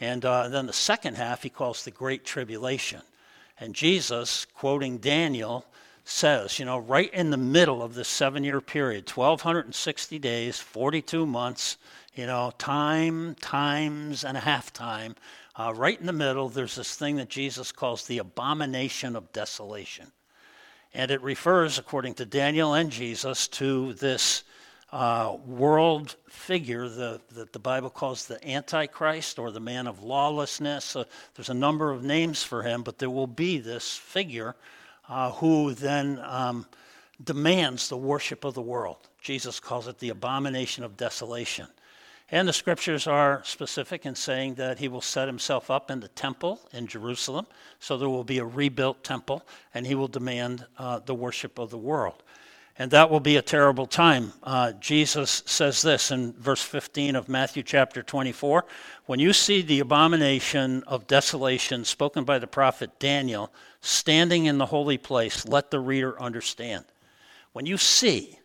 And 0.00 0.24
uh, 0.24 0.48
then 0.48 0.66
the 0.66 0.72
second 0.72 1.16
half 1.16 1.42
he 1.42 1.50
calls 1.50 1.84
the 1.84 1.90
great 1.90 2.24
tribulation. 2.24 3.02
And 3.60 3.74
Jesus, 3.74 4.46
quoting 4.54 4.96
Daniel, 4.96 5.66
says, 6.04 6.58
you 6.58 6.64
know, 6.64 6.78
right 6.78 7.12
in 7.12 7.30
the 7.30 7.36
middle 7.36 7.82
of 7.82 7.94
this 7.94 8.08
seven 8.08 8.42
year 8.42 8.60
period, 8.62 9.08
1,260 9.08 10.18
days, 10.18 10.58
42 10.58 11.26
months, 11.26 11.76
you 12.14 12.26
know, 12.26 12.52
time, 12.58 13.34
times, 13.36 14.24
and 14.24 14.36
a 14.36 14.40
half 14.40 14.72
time. 14.72 15.16
Uh, 15.56 15.72
right 15.74 15.98
in 15.98 16.06
the 16.06 16.12
middle, 16.12 16.48
there's 16.48 16.74
this 16.74 16.94
thing 16.94 17.16
that 17.16 17.28
Jesus 17.28 17.72
calls 17.72 18.06
the 18.06 18.18
abomination 18.18 19.16
of 19.16 19.32
desolation. 19.32 20.12
And 20.94 21.10
it 21.10 21.22
refers, 21.22 21.78
according 21.78 22.14
to 22.14 22.26
Daniel 22.26 22.74
and 22.74 22.90
Jesus, 22.90 23.48
to 23.48 23.94
this 23.94 24.44
uh, 24.92 25.36
world 25.46 26.16
figure 26.28 26.86
the, 26.86 27.18
that 27.32 27.54
the 27.54 27.58
Bible 27.58 27.88
calls 27.88 28.26
the 28.26 28.46
Antichrist 28.46 29.38
or 29.38 29.50
the 29.50 29.60
man 29.60 29.86
of 29.86 30.02
lawlessness. 30.02 30.94
Uh, 30.94 31.04
there's 31.34 31.48
a 31.48 31.54
number 31.54 31.90
of 31.90 32.02
names 32.02 32.42
for 32.42 32.62
him, 32.62 32.82
but 32.82 32.98
there 32.98 33.08
will 33.08 33.26
be 33.26 33.58
this 33.58 33.96
figure 33.96 34.54
uh, 35.08 35.30
who 35.32 35.72
then 35.72 36.20
um, 36.22 36.66
demands 37.24 37.88
the 37.88 37.96
worship 37.96 38.44
of 38.44 38.52
the 38.52 38.60
world. 38.60 39.08
Jesus 39.20 39.60
calls 39.60 39.88
it 39.88 39.98
the 39.98 40.10
abomination 40.10 40.84
of 40.84 40.98
desolation. 40.98 41.68
And 42.32 42.48
the 42.48 42.52
scriptures 42.54 43.06
are 43.06 43.42
specific 43.44 44.06
in 44.06 44.14
saying 44.14 44.54
that 44.54 44.78
he 44.78 44.88
will 44.88 45.02
set 45.02 45.28
himself 45.28 45.70
up 45.70 45.90
in 45.90 46.00
the 46.00 46.08
temple 46.08 46.60
in 46.72 46.86
Jerusalem. 46.86 47.46
So 47.78 47.98
there 47.98 48.08
will 48.08 48.24
be 48.24 48.38
a 48.38 48.44
rebuilt 48.44 49.04
temple, 49.04 49.46
and 49.74 49.86
he 49.86 49.94
will 49.94 50.08
demand 50.08 50.66
uh, 50.78 51.00
the 51.00 51.14
worship 51.14 51.58
of 51.58 51.68
the 51.68 51.76
world. 51.76 52.22
And 52.78 52.90
that 52.92 53.10
will 53.10 53.20
be 53.20 53.36
a 53.36 53.42
terrible 53.42 53.84
time. 53.84 54.32
Uh, 54.42 54.72
Jesus 54.72 55.42
says 55.44 55.82
this 55.82 56.10
in 56.10 56.32
verse 56.32 56.62
15 56.62 57.16
of 57.16 57.28
Matthew 57.28 57.62
chapter 57.62 58.02
24 58.02 58.64
When 59.04 59.20
you 59.20 59.34
see 59.34 59.60
the 59.60 59.80
abomination 59.80 60.84
of 60.84 61.06
desolation 61.06 61.84
spoken 61.84 62.24
by 62.24 62.38
the 62.38 62.46
prophet 62.46 62.98
Daniel 62.98 63.52
standing 63.82 64.46
in 64.46 64.56
the 64.56 64.66
holy 64.66 64.96
place, 64.96 65.46
let 65.46 65.70
the 65.70 65.80
reader 65.80 66.18
understand. 66.18 66.86
When 67.52 67.66
you 67.66 67.76
see, 67.76 68.38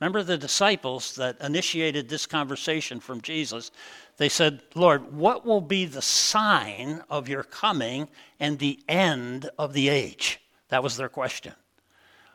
Remember 0.00 0.22
the 0.22 0.38
disciples 0.38 1.16
that 1.16 1.40
initiated 1.40 2.08
this 2.08 2.26
conversation 2.26 3.00
from 3.00 3.20
Jesus? 3.20 3.70
They 4.16 4.28
said, 4.28 4.62
Lord, 4.74 5.12
what 5.12 5.44
will 5.44 5.60
be 5.60 5.86
the 5.86 6.02
sign 6.02 7.02
of 7.10 7.28
your 7.28 7.42
coming 7.42 8.08
and 8.38 8.58
the 8.58 8.78
end 8.88 9.50
of 9.58 9.72
the 9.72 9.88
age? 9.88 10.40
That 10.68 10.82
was 10.82 10.96
their 10.96 11.08
question. 11.08 11.54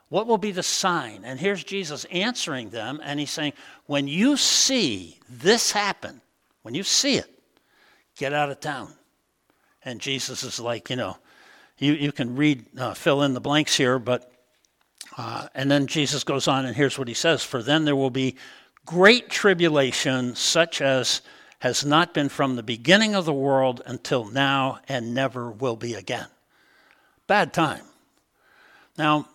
What 0.10 0.28
will 0.28 0.38
be 0.38 0.52
the 0.52 0.64
sign? 0.64 1.24
And 1.24 1.40
here's 1.40 1.64
Jesus 1.64 2.06
answering 2.12 2.70
them, 2.70 3.00
and 3.04 3.20
he's 3.20 3.32
saying, 3.32 3.54
When 3.86 4.08
you 4.08 4.38
see 4.38 5.20
this 5.30 5.72
happen, 5.72 6.22
when 6.64 6.76
you 6.76 6.84
see 6.84 7.16
it, 7.16 7.40
get 8.18 8.34
out 8.34 8.52
of 8.52 8.60
town. 8.60 8.94
And 9.86 10.00
Jesus 10.00 10.44
is 10.44 10.60
like, 10.60 10.90
you 10.90 10.98
know, 10.98 11.18
you, 11.78 11.94
you 11.94 12.12
can 12.12 12.36
read, 12.36 12.66
uh, 12.78 12.94
fill 12.94 13.24
in 13.24 13.34
the 13.34 13.42
blanks 13.42 13.76
here, 13.76 14.00
but 14.00 14.32
uh, 15.18 15.48
and 15.54 15.70
then 15.70 15.88
Jesus 15.88 16.24
goes 16.24 16.48
on, 16.48 16.66
and 16.66 16.76
here's 16.76 16.98
what 16.98 17.08
he 17.08 17.14
says 17.14 17.44
For 17.44 17.62
then 17.62 17.86
there 17.86 17.96
will 17.96 18.10
be 18.10 18.36
great 18.86 19.30
tribulation, 19.30 20.36
such 20.36 20.82
as 20.82 21.22
has 21.60 21.86
not 21.86 22.14
been 22.14 22.28
from 22.28 22.56
the 22.56 22.64
beginning 22.64 23.16
of 23.16 23.24
the 23.26 23.34
world 23.34 23.82
until 23.86 24.26
now 24.26 24.80
and 24.90 25.14
never 25.14 25.50
will 25.50 25.78
be 25.78 25.94
again. 25.94 26.28
Bad 27.26 27.54
time. 27.54 27.84
Now, 28.98 29.30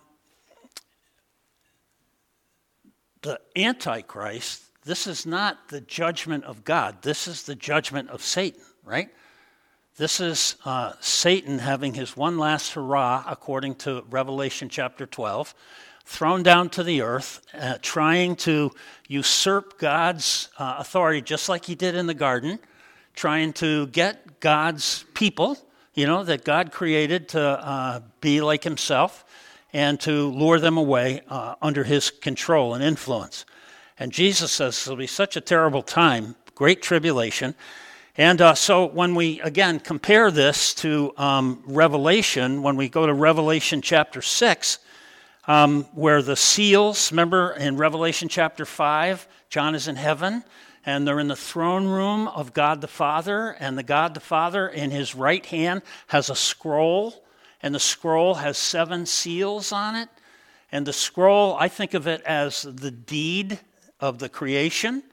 the 3.23 3.41
Antichrist, 3.55 4.61
this 4.85 5.07
is 5.07 5.25
not 5.25 5.69
the 5.69 5.81
judgment 5.81 6.43
of 6.43 6.63
God, 6.63 7.01
this 7.01 7.27
is 7.27 7.43
the 7.43 7.55
judgment 7.55 8.09
of 8.09 8.21
Satan, 8.21 8.61
right? 8.83 9.09
This 9.99 10.21
is 10.21 10.55
uh, 10.63 10.93
Satan 11.01 11.59
having 11.59 11.93
his 11.93 12.15
one 12.15 12.37
last 12.37 12.71
hurrah, 12.71 13.21
according 13.27 13.75
to 13.79 14.05
Revelation 14.09 14.69
chapter 14.69 15.05
12, 15.05 15.53
thrown 16.05 16.41
down 16.41 16.69
to 16.69 16.85
the 16.85 17.01
earth, 17.01 17.45
uh, 17.53 17.79
trying 17.81 18.37
to 18.37 18.71
usurp 19.09 19.77
God's 19.77 20.47
uh, 20.57 20.77
authority, 20.79 21.21
just 21.21 21.49
like 21.49 21.65
he 21.65 21.75
did 21.75 21.95
in 21.95 22.07
the 22.07 22.13
garden, 22.13 22.59
trying 23.13 23.51
to 23.51 23.87
get 23.87 24.39
God's 24.39 25.03
people, 25.15 25.57
you 25.95 26.07
know, 26.07 26.23
that 26.23 26.45
God 26.45 26.71
created 26.71 27.27
to 27.29 27.41
uh, 27.41 27.99
be 28.21 28.39
like 28.39 28.63
himself, 28.63 29.25
and 29.73 29.99
to 29.99 30.29
lure 30.29 30.61
them 30.61 30.77
away 30.77 31.23
uh, 31.27 31.55
under 31.61 31.83
his 31.83 32.09
control 32.09 32.73
and 32.73 32.81
influence. 32.81 33.43
And 33.99 34.13
Jesus 34.13 34.53
says 34.53 34.81
it'll 34.87 34.95
be 34.95 35.07
such 35.07 35.35
a 35.35 35.41
terrible 35.41 35.81
time, 35.81 36.37
great 36.55 36.81
tribulation. 36.81 37.53
And 38.19 38.41
uh, 38.41 38.53
so 38.53 38.85
when 38.85 39.15
we, 39.15 39.39
again, 39.39 39.79
compare 39.79 40.29
this 40.29 40.73
to 40.73 41.13
um, 41.15 41.63
Revelation, 41.65 42.61
when 42.61 42.75
we 42.75 42.89
go 42.89 43.05
to 43.05 43.13
Revelation 43.13 43.81
chapter 43.81 44.21
6, 44.21 44.79
um, 45.47 45.83
where 45.93 46.21
the 46.21 46.35
seals, 46.35 47.13
remember 47.13 47.53
in 47.53 47.77
Revelation 47.77 48.27
chapter 48.27 48.65
5, 48.65 49.25
John 49.49 49.73
is 49.73 49.87
in 49.87 49.95
heaven, 49.95 50.43
and 50.85 51.07
they're 51.07 51.21
in 51.21 51.29
the 51.29 51.35
throne 51.37 51.87
room 51.87 52.27
of 52.27 52.53
God 52.53 52.81
the 52.81 52.89
Father, 52.89 53.55
and 53.57 53.77
the 53.77 53.83
God 53.83 54.13
the 54.15 54.19
Father 54.19 54.67
in 54.67 54.91
his 54.91 55.15
right 55.15 55.45
hand 55.45 55.81
has 56.07 56.29
a 56.29 56.35
scroll, 56.35 57.23
and 57.61 57.73
the 57.73 57.79
scroll 57.79 58.33
has 58.33 58.57
seven 58.57 59.05
seals 59.05 59.71
on 59.71 59.95
it. 59.95 60.09
And 60.73 60.85
the 60.85 60.91
scroll, 60.91 61.55
I 61.55 61.69
think 61.69 61.93
of 61.93 62.05
it 62.05 62.21
as 62.23 62.63
the 62.63 62.91
deed 62.91 63.59
of 64.01 64.19
the 64.19 64.27
creation 64.27 65.03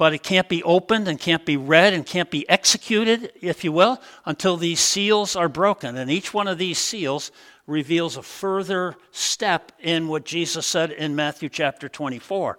but 0.00 0.14
it 0.14 0.22
can't 0.22 0.48
be 0.48 0.62
opened 0.62 1.08
and 1.08 1.20
can't 1.20 1.44
be 1.44 1.58
read 1.58 1.92
and 1.92 2.06
can't 2.06 2.30
be 2.30 2.48
executed, 2.48 3.30
if 3.42 3.62
you 3.64 3.70
will, 3.70 4.00
until 4.24 4.56
these 4.56 4.80
seals 4.80 5.36
are 5.36 5.46
broken. 5.46 5.98
And 5.98 6.10
each 6.10 6.32
one 6.32 6.48
of 6.48 6.56
these 6.56 6.78
seals 6.78 7.30
reveals 7.66 8.16
a 8.16 8.22
further 8.22 8.96
step 9.10 9.72
in 9.78 10.08
what 10.08 10.24
Jesus 10.24 10.66
said 10.66 10.90
in 10.90 11.14
Matthew 11.14 11.50
chapter 11.50 11.86
24. 11.86 12.58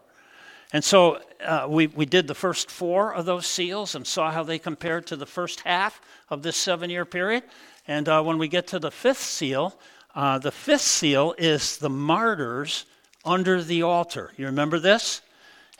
And 0.71 0.83
so 0.83 1.19
uh, 1.43 1.65
we, 1.67 1.87
we 1.87 2.05
did 2.05 2.27
the 2.27 2.35
first 2.35 2.69
four 2.69 3.11
of 3.11 3.25
those 3.25 3.47
seals 3.47 3.95
and 3.95 4.05
saw 4.05 4.29
how 4.29 4.43
they 4.43 4.59
compared 4.59 5.07
to 5.07 5.15
the 5.15 5.25
first 5.25 5.61
half 5.61 5.99
of 6.29 6.43
this 6.43 6.55
seven 6.55 6.91
year 6.91 7.05
period. 7.05 7.41
And 7.87 8.07
uh, 8.07 8.21
when 8.21 8.37
we 8.37 8.49
get 8.49 8.67
to 8.67 8.77
the 8.77 8.91
fifth 8.91 9.23
seal, 9.23 9.79
uh, 10.13 10.37
the 10.37 10.51
fifth 10.51 10.81
seal 10.81 11.33
is 11.39 11.79
the 11.79 11.89
martyrs 11.89 12.85
under 13.25 13.63
the 13.63 13.81
altar. 13.81 14.31
You 14.37 14.45
remember 14.45 14.77
this? 14.77 15.23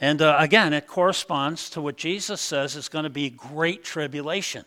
And 0.02 0.20
uh, 0.20 0.36
again, 0.40 0.74
it 0.74 0.88
corresponds 0.88 1.70
to 1.70 1.82
what 1.82 1.96
Jesus 1.96 2.42
says 2.42 2.76
is 2.76 2.90
going 2.90 3.04
to 3.04 3.10
be 3.10 3.30
great 3.30 3.84
tribulation. 3.84 4.66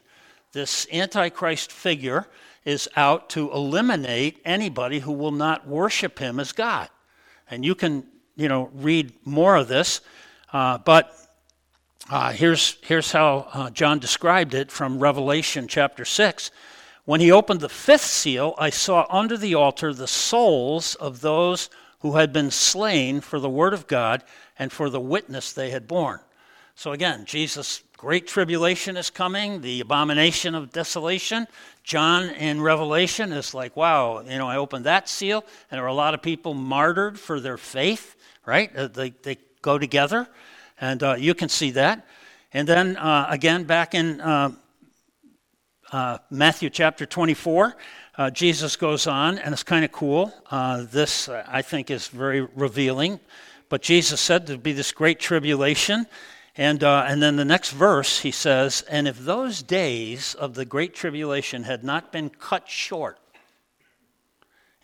This 0.53 0.87
Antichrist 0.93 1.73
figure 1.73 2.29
is 2.65 2.89
out 2.95 3.29
to 3.31 3.51
eliminate 3.51 4.41
anybody 4.45 5.01
who 5.01 5.11
will 5.13 5.33
not 5.33 5.67
worship 5.67 6.21
him 6.21 6.39
as 6.39 6.53
God. 6.53 6.89
And 7.51 7.65
you 7.65 7.75
can, 7.75 8.07
you 8.37 8.49
know, 8.49 8.71
read 8.73 9.13
more 9.27 9.57
of 9.57 9.67
this. 9.67 10.01
Uh, 10.53 10.79
but 10.79 11.13
uh, 12.09 12.31
here's, 12.31 12.77
here's 12.83 13.11
how 13.11 13.49
uh, 13.53 13.71
John 13.71 13.99
described 13.99 14.55
it 14.55 14.71
from 14.71 15.01
Revelation 15.01 15.67
chapter 15.67 16.05
6. 16.05 16.53
When 17.07 17.21
he 17.21 17.33
opened 17.33 17.61
the 17.61 17.69
fifth 17.69 18.05
seal, 18.05 18.55
I 18.57 18.71
saw 18.71 19.05
under 19.11 19.37
the 19.37 19.57
altar 19.57 19.93
the 19.93 20.07
souls 20.07 20.95
of 20.95 21.23
those 21.23 21.71
who 22.05 22.17
had 22.17 22.35
been 22.35 22.51
slain 22.51 23.19
for 23.19 23.41
the 23.41 23.49
word 23.49 23.73
of 23.73 23.87
God 23.87 24.23
and 24.59 24.71
for 24.71 24.91
the 24.91 25.01
witness 25.01 25.55
they 25.55 25.71
had 25.71 25.89
borne. 25.89 26.21
So 26.75 26.93
again, 26.93 27.25
Jesus' 27.25 27.83
great 27.97 28.27
tribulation 28.27 28.99
is 28.99 29.09
coming, 29.09 29.63
the 29.63 29.81
abomination 29.81 30.55
of 30.55 30.71
desolation. 30.71 31.47
John 31.83 32.29
in 32.29 32.61
Revelation 32.61 33.33
is 33.33 33.55
like, 33.55 33.75
wow, 33.75 34.21
you 34.21 34.37
know, 34.37 34.47
I 34.47 34.59
opened 34.59 34.85
that 34.85 35.09
seal, 35.09 35.47
and 35.71 35.79
there 35.79 35.83
were 35.83 35.89
a 35.89 35.95
lot 35.95 36.13
of 36.13 36.21
people 36.21 36.53
martyred 36.53 37.19
for 37.19 37.41
their 37.41 37.57
faith, 37.57 38.17
right? 38.45 38.71
Uh, 38.77 38.89
they, 38.89 39.09
they 39.23 39.39
go 39.63 39.79
together, 39.79 40.29
and 40.79 41.03
uh, 41.03 41.15
you 41.15 41.33
can 41.33 41.49
see 41.49 41.71
that. 41.71 42.07
And 42.53 42.69
then 42.69 42.99
uh, 42.99 43.29
again, 43.31 43.65
back 43.65 43.95
in 43.95 44.21
uh, 44.21 44.53
uh 45.91 46.19
Matthew 46.29 46.69
chapter 46.69 47.07
24, 47.07 47.75
uh, 48.17 48.31
Jesus 48.31 48.77
goes 48.77 49.07
on, 49.07 49.39
and 49.39 49.53
it's 49.53 49.63
kind 49.63 49.85
of 49.85 49.93
cool. 49.93 50.33
this, 50.91 51.29
I 51.29 51.63
think, 51.63 51.91
is 51.91 52.09
very 52.09 52.43
revealing. 52.43 53.21
But 53.69 53.83
Jesus 53.83 54.21
said 54.21 54.47
there'd 54.47 54.63
be 54.63 54.73
this 54.73 54.93
great 54.93 55.19
tribulation. 55.19 56.07
And, 56.57 56.85
uh, 56.85 57.05
and 57.09 57.21
then 57.21 57.37
the 57.37 57.45
next 57.45 57.71
verse, 57.71 58.21
he 58.21 58.31
says, 58.31 58.83
And 58.89 59.09
if 59.09 59.19
those 59.19 59.63
days 59.63 60.35
of 60.35 60.55
the 60.55 60.65
great 60.65 60.95
tribulation 60.95 61.65
had 61.65 61.83
not 61.83 62.13
been 62.13 62.31
cut 62.31 62.69
short, 62.69 63.19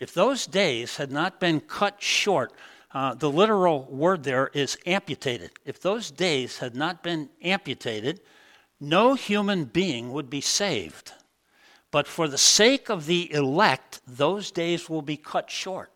if 0.00 0.12
those 0.12 0.46
days 0.46 0.96
had 0.96 1.12
not 1.12 1.38
been 1.38 1.60
cut 1.60 2.02
short, 2.02 2.52
uh, 2.92 3.14
the 3.14 3.30
literal 3.30 3.84
word 3.84 4.24
there 4.24 4.50
is 4.52 4.76
amputated. 4.84 5.52
If 5.64 5.80
those 5.80 6.10
days 6.10 6.58
had 6.58 6.74
not 6.74 7.04
been 7.04 7.28
amputated, 7.42 8.20
no 8.80 9.14
human 9.14 9.66
being 9.66 10.10
would 10.12 10.28
be 10.28 10.40
saved. 10.40 11.12
But 11.90 12.06
for 12.06 12.28
the 12.28 12.38
sake 12.38 12.88
of 12.88 13.06
the 13.06 13.32
elect, 13.32 14.00
those 14.06 14.50
days 14.50 14.88
will 14.88 15.02
be 15.02 15.16
cut 15.16 15.50
short 15.50 15.90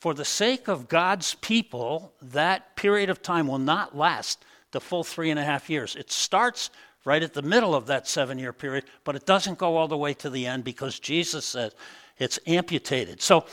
for 0.00 0.14
the 0.14 0.24
sake 0.24 0.66
of 0.66 0.88
God's 0.88 1.34
people, 1.34 2.14
that 2.22 2.74
period 2.74 3.10
of 3.10 3.22
time 3.22 3.46
will 3.46 3.58
not 3.58 3.96
last 3.96 4.44
the 4.72 4.80
full 4.80 5.04
three 5.04 5.30
and 5.30 5.38
a 5.38 5.44
half 5.44 5.68
years. 5.68 5.94
It 5.94 6.10
starts 6.10 6.70
right 7.04 7.22
at 7.22 7.34
the 7.34 7.42
middle 7.42 7.74
of 7.74 7.86
that 7.86 8.08
seven 8.08 8.38
year 8.38 8.52
period, 8.52 8.84
but 9.04 9.14
it 9.14 9.26
doesn't 9.26 9.58
go 9.58 9.76
all 9.76 9.88
the 9.88 9.96
way 9.96 10.14
to 10.14 10.30
the 10.30 10.46
end 10.46 10.64
because 10.64 10.98
Jesus 10.98 11.44
says 11.44 11.74
it's 12.16 12.38
amputated. 12.46 13.20
So, 13.20 13.44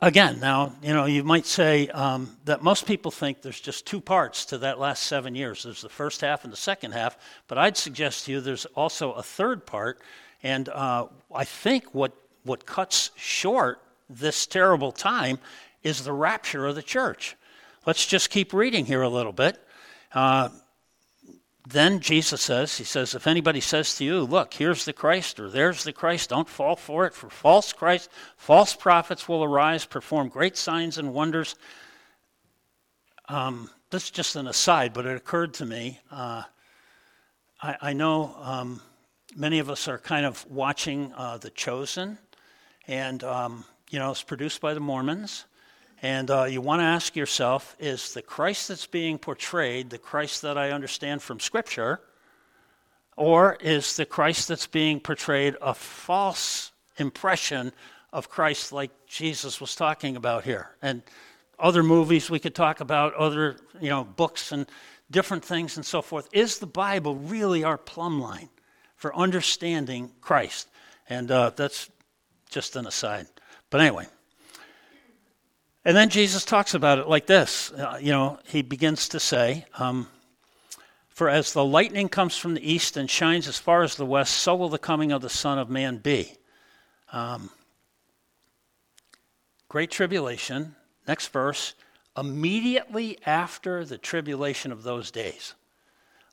again, 0.00 0.38
now, 0.38 0.74
you 0.80 0.94
know, 0.94 1.06
you 1.06 1.24
might 1.24 1.46
say 1.46 1.88
um, 1.88 2.36
that 2.44 2.62
most 2.62 2.86
people 2.86 3.10
think 3.10 3.42
there's 3.42 3.60
just 3.60 3.84
two 3.84 4.00
parts 4.00 4.44
to 4.46 4.58
that 4.58 4.78
last 4.78 5.04
seven 5.04 5.34
years 5.34 5.64
there's 5.64 5.82
the 5.82 5.88
first 5.88 6.20
half 6.20 6.44
and 6.44 6.52
the 6.52 6.56
second 6.56 6.92
half, 6.92 7.16
but 7.48 7.58
I'd 7.58 7.76
suggest 7.76 8.26
to 8.26 8.32
you 8.32 8.40
there's 8.40 8.66
also 8.66 9.12
a 9.12 9.22
third 9.24 9.66
part. 9.66 10.00
And 10.42 10.68
uh, 10.68 11.06
I 11.34 11.44
think 11.44 11.94
what, 11.94 12.12
what 12.44 12.66
cuts 12.66 13.10
short 13.16 13.80
this 14.08 14.46
terrible 14.46 14.92
time 14.92 15.38
is 15.82 16.04
the 16.04 16.12
rapture 16.12 16.66
of 16.66 16.74
the 16.74 16.82
church. 16.82 17.36
let's 17.86 18.06
just 18.06 18.30
keep 18.30 18.52
reading 18.52 18.86
here 18.86 19.02
a 19.02 19.08
little 19.08 19.32
bit. 19.32 19.58
Uh, 20.12 20.48
then 21.68 22.00
Jesus 22.00 22.42
says, 22.42 22.76
He 22.76 22.84
says, 22.84 23.14
if 23.14 23.26
anybody 23.26 23.60
says 23.60 23.94
to 23.96 24.04
you, 24.04 24.22
look, 24.22 24.54
here's 24.54 24.84
the 24.84 24.92
Christ 24.92 25.38
or 25.38 25.48
there's 25.48 25.84
the 25.84 25.92
Christ, 25.92 26.30
don't 26.30 26.48
fall 26.48 26.76
for 26.76 27.06
it, 27.06 27.14
for 27.14 27.30
false 27.30 27.72
Christ, 27.72 28.10
false 28.36 28.74
prophets 28.74 29.28
will 29.28 29.44
arise, 29.44 29.84
perform 29.84 30.28
great 30.28 30.56
signs 30.56 30.98
and 30.98 31.14
wonders. 31.14 31.54
Um, 33.28 33.70
this 33.90 34.04
is 34.04 34.10
just 34.10 34.36
an 34.36 34.48
aside, 34.48 34.92
but 34.92 35.06
it 35.06 35.16
occurred 35.16 35.54
to 35.54 35.66
me. 35.66 36.00
Uh, 36.10 36.42
I, 37.62 37.76
I, 37.80 37.92
know 37.92 38.34
um, 38.40 38.82
many 39.34 39.58
of 39.58 39.70
us 39.70 39.88
are 39.88 39.98
kind 39.98 40.26
of 40.26 40.44
watching 40.50 41.12
uh, 41.16 41.38
The 41.38 41.50
Chosen, 41.50 42.18
and, 42.86 43.22
um, 43.24 43.64
you 43.90 43.98
know, 43.98 44.10
it's 44.10 44.22
produced 44.22 44.60
by 44.60 44.74
the 44.74 44.80
Mormons. 44.80 45.44
And 46.02 46.30
uh, 46.30 46.44
you 46.44 46.60
want 46.60 46.80
to 46.80 46.84
ask 46.84 47.14
yourself 47.14 47.76
is 47.78 48.12
the 48.12 48.22
Christ 48.22 48.68
that's 48.68 48.86
being 48.86 49.18
portrayed 49.18 49.90
the 49.90 49.98
Christ 49.98 50.42
that 50.42 50.58
I 50.58 50.72
understand 50.72 51.22
from 51.22 51.38
Scripture? 51.38 52.00
Or 53.16 53.56
is 53.60 53.96
the 53.96 54.04
Christ 54.04 54.48
that's 54.48 54.66
being 54.66 54.98
portrayed 54.98 55.56
a 55.62 55.74
false 55.74 56.72
impression 56.96 57.72
of 58.12 58.28
Christ 58.28 58.72
like 58.72 58.90
Jesus 59.06 59.60
was 59.60 59.76
talking 59.76 60.16
about 60.16 60.42
here? 60.42 60.70
And 60.82 61.02
other 61.56 61.84
movies 61.84 62.28
we 62.28 62.40
could 62.40 62.54
talk 62.54 62.80
about, 62.80 63.14
other 63.14 63.56
you 63.80 63.88
know, 63.88 64.02
books 64.02 64.50
and 64.50 64.66
different 65.08 65.44
things 65.44 65.76
and 65.76 65.86
so 65.86 66.02
forth. 66.02 66.28
Is 66.32 66.58
the 66.58 66.66
Bible 66.66 67.14
really 67.14 67.62
our 67.62 67.78
plumb 67.78 68.20
line 68.20 68.48
for 69.02 69.14
understanding 69.16 70.12
Christ? 70.20 70.68
And 71.08 71.28
uh, 71.28 71.50
that's 71.56 71.90
just 72.50 72.76
an 72.76 72.86
aside. 72.86 73.26
But 73.68 73.80
anyway. 73.80 74.06
And 75.84 75.96
then 75.96 76.08
Jesus 76.08 76.44
talks 76.44 76.74
about 76.74 77.00
it 77.00 77.08
like 77.08 77.26
this. 77.26 77.72
Uh, 77.72 77.98
you 78.00 78.12
know, 78.12 78.38
he 78.46 78.62
begins 78.62 79.08
to 79.08 79.18
say, 79.18 79.66
um, 79.76 80.06
For 81.08 81.28
as 81.28 81.52
the 81.52 81.64
lightning 81.64 82.08
comes 82.08 82.36
from 82.36 82.54
the 82.54 82.72
east 82.72 82.96
and 82.96 83.10
shines 83.10 83.48
as 83.48 83.58
far 83.58 83.82
as 83.82 83.96
the 83.96 84.06
west, 84.06 84.34
so 84.34 84.54
will 84.54 84.68
the 84.68 84.78
coming 84.78 85.10
of 85.10 85.20
the 85.20 85.28
Son 85.28 85.58
of 85.58 85.68
Man 85.68 85.96
be. 85.96 86.32
Um, 87.10 87.50
great 89.68 89.90
tribulation. 89.90 90.76
Next 91.08 91.26
verse. 91.32 91.74
Immediately 92.16 93.18
after 93.26 93.84
the 93.84 93.98
tribulation 93.98 94.70
of 94.70 94.84
those 94.84 95.10
days. 95.10 95.54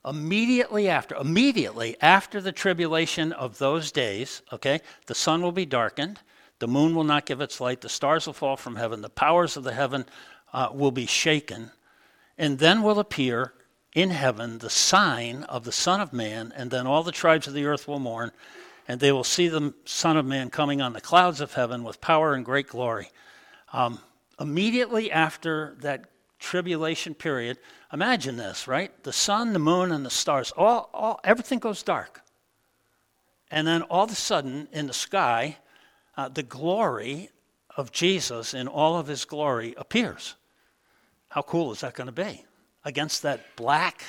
Immediately 0.04 0.88
after, 0.88 1.14
immediately 1.14 1.96
after 2.00 2.40
the 2.40 2.52
tribulation 2.52 3.32
of 3.32 3.58
those 3.58 3.92
days, 3.92 4.42
okay, 4.52 4.80
the 5.06 5.14
sun 5.14 5.42
will 5.42 5.52
be 5.52 5.66
darkened 5.66 6.20
the 6.60 6.68
moon 6.68 6.94
will 6.94 7.04
not 7.04 7.26
give 7.26 7.40
its 7.40 7.60
light. 7.60 7.80
The 7.80 7.88
stars 7.88 8.26
will 8.26 8.34
fall 8.34 8.56
from 8.56 8.76
heaven. 8.76 9.00
The 9.00 9.08
powers 9.08 9.56
of 9.56 9.64
the 9.64 9.72
heaven 9.72 10.04
uh, 10.52 10.68
will 10.72 10.90
be 10.90 11.06
shaken. 11.06 11.72
And 12.38 12.58
then 12.58 12.82
will 12.82 13.00
appear 13.00 13.54
in 13.94 14.10
heaven 14.10 14.58
the 14.58 14.70
sign 14.70 15.42
of 15.44 15.64
the 15.64 15.72
Son 15.72 16.00
of 16.00 16.12
Man, 16.12 16.52
and 16.54 16.70
then 16.70 16.86
all 16.86 17.02
the 17.02 17.12
tribes 17.12 17.46
of 17.46 17.54
the 17.54 17.64
earth 17.64 17.88
will 17.88 17.98
mourn, 17.98 18.30
and 18.86 19.00
they 19.00 19.10
will 19.10 19.24
see 19.24 19.48
the 19.48 19.74
Son 19.84 20.16
of 20.16 20.26
Man 20.26 20.50
coming 20.50 20.80
on 20.80 20.92
the 20.92 21.00
clouds 21.00 21.40
of 21.40 21.54
heaven 21.54 21.82
with 21.82 22.00
power 22.00 22.34
and 22.34 22.44
great 22.44 22.68
glory. 22.68 23.10
Um, 23.72 23.98
immediately 24.38 25.10
after 25.10 25.76
that 25.80 26.04
tribulation 26.40 27.14
period, 27.14 27.58
imagine 27.92 28.36
this, 28.36 28.66
right? 28.66 28.90
The 29.04 29.12
sun, 29.12 29.52
the 29.52 29.58
moon, 29.58 29.92
and 29.92 30.04
the 30.04 30.10
stars, 30.10 30.52
all, 30.56 30.90
all 30.92 31.20
everything 31.22 31.60
goes 31.60 31.82
dark. 31.82 32.22
And 33.50 33.66
then 33.66 33.82
all 33.82 34.04
of 34.04 34.10
a 34.10 34.16
sudden 34.16 34.68
in 34.72 34.86
the 34.86 34.92
sky, 34.92 35.58
uh, 36.16 36.28
the 36.28 36.42
glory 36.42 37.30
of 37.76 37.92
Jesus 37.92 38.54
in 38.54 38.68
all 38.68 38.98
of 38.98 39.06
his 39.06 39.24
glory 39.24 39.74
appears. 39.76 40.34
How 41.28 41.42
cool 41.42 41.72
is 41.72 41.80
that 41.80 41.94
going 41.94 42.06
to 42.06 42.12
be? 42.12 42.44
Against 42.84 43.22
that 43.22 43.40
black, 43.56 44.02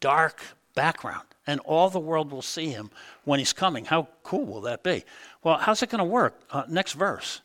dark 0.00 0.40
background. 0.74 1.26
And 1.46 1.58
all 1.60 1.90
the 1.90 1.98
world 1.98 2.30
will 2.30 2.42
see 2.42 2.68
him 2.68 2.90
when 3.24 3.40
he's 3.40 3.52
coming. 3.52 3.84
How 3.84 4.08
cool 4.22 4.46
will 4.46 4.60
that 4.62 4.84
be? 4.84 5.04
Well, 5.42 5.58
how's 5.58 5.82
it 5.82 5.90
going 5.90 5.98
to 5.98 6.04
work? 6.04 6.40
Uh, 6.50 6.64
next 6.68 6.92
verse. 6.92 7.40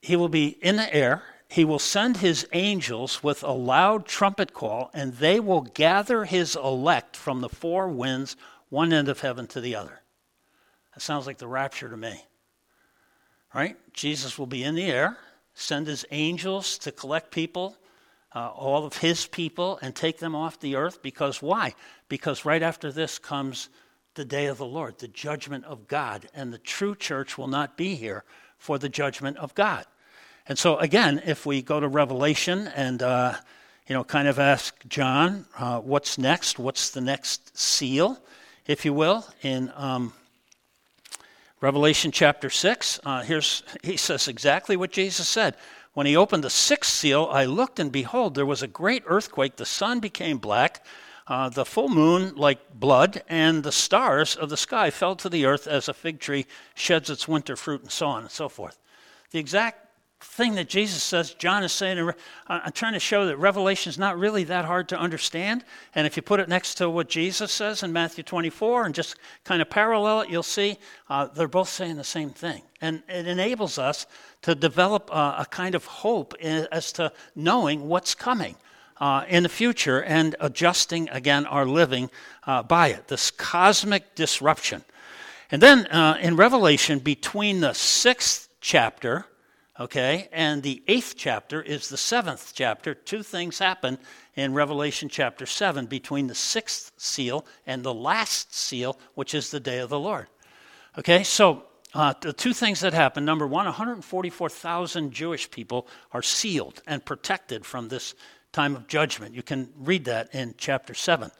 He 0.00 0.14
will 0.14 0.28
be 0.28 0.46
in 0.46 0.76
the 0.76 0.94
air. 0.94 1.22
He 1.56 1.64
will 1.64 1.78
send 1.78 2.18
his 2.18 2.46
angels 2.52 3.22
with 3.22 3.42
a 3.42 3.50
loud 3.50 4.06
trumpet 4.06 4.52
call, 4.52 4.90
and 4.94 5.14
they 5.14 5.40
will 5.40 5.62
gather 5.62 6.24
his 6.24 6.54
elect 6.54 7.16
from 7.16 7.40
the 7.40 7.48
four 7.48 7.88
winds, 7.88 8.36
one 8.68 8.92
end 8.92 9.08
of 9.08 9.20
heaven 9.20 9.46
to 9.48 9.60
the 9.60 9.74
other. 9.74 10.02
That 10.94 11.00
sounds 11.00 11.26
like 11.26 11.38
the 11.38 11.48
rapture 11.48 11.88
to 11.88 11.96
me 11.96 12.22
right? 13.56 13.76
Jesus 13.94 14.38
will 14.38 14.46
be 14.46 14.62
in 14.62 14.74
the 14.74 14.84
air, 14.84 15.16
send 15.54 15.86
his 15.86 16.04
angels 16.10 16.76
to 16.76 16.92
collect 16.92 17.30
people, 17.30 17.74
uh, 18.34 18.48
all 18.48 18.84
of 18.84 18.98
his 18.98 19.26
people, 19.26 19.78
and 19.80 19.94
take 19.94 20.18
them 20.18 20.34
off 20.34 20.60
the 20.60 20.76
earth. 20.76 21.00
Because 21.00 21.40
why? 21.40 21.74
Because 22.10 22.44
right 22.44 22.62
after 22.62 22.92
this 22.92 23.18
comes 23.18 23.70
the 24.14 24.26
day 24.26 24.46
of 24.46 24.58
the 24.58 24.66
Lord, 24.66 24.98
the 24.98 25.08
judgment 25.08 25.64
of 25.64 25.88
God, 25.88 26.28
and 26.34 26.52
the 26.52 26.58
true 26.58 26.94
church 26.94 27.38
will 27.38 27.48
not 27.48 27.78
be 27.78 27.94
here 27.94 28.24
for 28.58 28.78
the 28.78 28.90
judgment 28.90 29.38
of 29.38 29.54
God. 29.54 29.86
And 30.48 30.58
so, 30.58 30.76
again, 30.78 31.22
if 31.26 31.44
we 31.44 31.62
go 31.62 31.80
to 31.80 31.88
Revelation 31.88 32.68
and 32.68 33.02
uh, 33.02 33.34
you 33.88 33.94
know, 33.94 34.02
kind 34.02 34.26
of 34.26 34.38
ask 34.38 34.74
John, 34.88 35.46
uh, 35.58 35.80
what's 35.80 36.18
next? 36.18 36.58
What's 36.58 36.90
the 36.90 37.00
next 37.00 37.56
seal, 37.56 38.18
if 38.66 38.84
you 38.84 38.92
will, 38.92 39.24
in 39.42 39.72
um, 39.76 40.12
Revelation 41.60 42.10
chapter 42.10 42.50
6, 42.50 43.00
uh, 43.04 43.22
here's, 43.22 43.62
he 43.82 43.96
says 43.96 44.28
exactly 44.28 44.76
what 44.76 44.90
Jesus 44.90 45.28
said. 45.28 45.56
When 45.94 46.06
he 46.06 46.16
opened 46.16 46.44
the 46.44 46.50
sixth 46.50 46.92
seal, 46.92 47.28
I 47.30 47.44
looked, 47.44 47.78
and 47.78 47.90
behold, 47.90 48.34
there 48.34 48.44
was 48.44 48.62
a 48.62 48.66
great 48.66 49.04
earthquake. 49.06 49.56
The 49.56 49.64
sun 49.64 50.00
became 50.00 50.38
black, 50.38 50.84
uh, 51.28 51.48
the 51.48 51.64
full 51.64 51.88
moon 51.88 52.34
like 52.34 52.74
blood, 52.74 53.22
and 53.28 53.62
the 53.62 53.72
stars 53.72 54.36
of 54.36 54.50
the 54.50 54.56
sky 54.56 54.90
fell 54.90 55.16
to 55.16 55.28
the 55.28 55.46
earth 55.46 55.66
as 55.66 55.88
a 55.88 55.94
fig 55.94 56.18
tree 56.18 56.46
sheds 56.74 57.08
its 57.08 57.26
winter 57.26 57.56
fruit, 57.56 57.82
and 57.82 57.90
so 57.90 58.08
on 58.08 58.22
and 58.22 58.30
so 58.30 58.48
forth. 58.48 58.78
The 59.30 59.38
exact 59.38 59.85
thing 60.20 60.54
that 60.54 60.68
Jesus 60.68 61.02
says, 61.02 61.34
John 61.34 61.62
is 61.62 61.72
saying, 61.72 62.10
I'm 62.46 62.72
trying 62.72 62.94
to 62.94 63.00
show 63.00 63.26
that 63.26 63.36
Revelation 63.36 63.90
is 63.90 63.98
not 63.98 64.18
really 64.18 64.44
that 64.44 64.64
hard 64.64 64.88
to 64.90 64.98
understand. 64.98 65.64
And 65.94 66.06
if 66.06 66.16
you 66.16 66.22
put 66.22 66.40
it 66.40 66.48
next 66.48 66.76
to 66.76 66.88
what 66.88 67.08
Jesus 67.08 67.52
says 67.52 67.82
in 67.82 67.92
Matthew 67.92 68.24
24 68.24 68.86
and 68.86 68.94
just 68.94 69.16
kind 69.44 69.60
of 69.60 69.68
parallel 69.68 70.22
it, 70.22 70.30
you'll 70.30 70.42
see 70.42 70.78
uh, 71.10 71.26
they're 71.26 71.48
both 71.48 71.68
saying 71.68 71.96
the 71.96 72.04
same 72.04 72.30
thing. 72.30 72.62
And 72.80 73.02
it 73.08 73.26
enables 73.26 73.78
us 73.78 74.06
to 74.42 74.54
develop 74.54 75.10
a, 75.10 75.36
a 75.40 75.46
kind 75.50 75.74
of 75.74 75.84
hope 75.84 76.34
as 76.40 76.92
to 76.92 77.12
knowing 77.34 77.88
what's 77.88 78.14
coming. 78.14 78.56
Uh, 78.98 79.26
in 79.28 79.42
the 79.42 79.48
future 79.50 80.02
and 80.04 80.34
adjusting 80.40 81.06
again 81.10 81.44
our 81.44 81.66
living 81.66 82.08
uh, 82.46 82.62
by 82.62 82.88
it, 82.88 83.08
this 83.08 83.30
cosmic 83.30 84.14
disruption. 84.14 84.82
And 85.50 85.60
then 85.60 85.86
uh, 85.88 86.16
in 86.18 86.34
Revelation, 86.34 87.00
between 87.00 87.60
the 87.60 87.74
sixth 87.74 88.48
chapter 88.62 89.26
Okay? 89.78 90.28
And 90.32 90.62
the 90.62 90.82
eighth 90.86 91.14
chapter 91.16 91.60
is 91.60 91.88
the 91.88 91.96
seventh 91.96 92.52
chapter. 92.54 92.94
Two 92.94 93.22
things 93.22 93.58
happen 93.58 93.98
in 94.34 94.54
Revelation 94.54 95.08
chapter 95.08 95.46
7 95.46 95.86
between 95.86 96.26
the 96.26 96.34
sixth 96.34 96.92
seal 96.96 97.46
and 97.66 97.82
the 97.82 97.94
last 97.94 98.54
seal, 98.54 98.98
which 99.14 99.34
is 99.34 99.50
the 99.50 99.60
day 99.60 99.78
of 99.78 99.90
the 99.90 99.98
Lord. 99.98 100.28
Okay? 100.98 101.22
So 101.22 101.64
uh, 101.94 102.14
the 102.20 102.32
two 102.32 102.52
things 102.52 102.80
that 102.80 102.92
happen 102.92 103.24
number 103.24 103.46
one, 103.46 103.66
144,000 103.66 105.12
Jewish 105.12 105.50
people 105.50 105.86
are 106.12 106.22
sealed 106.22 106.82
and 106.86 107.04
protected 107.04 107.64
from 107.64 107.88
this 107.88 108.14
time 108.52 108.76
of 108.76 108.86
judgment. 108.86 109.34
You 109.34 109.42
can 109.42 109.70
read 109.76 110.06
that 110.06 110.34
in 110.34 110.54
chapter 110.56 110.94
7. 110.94 111.30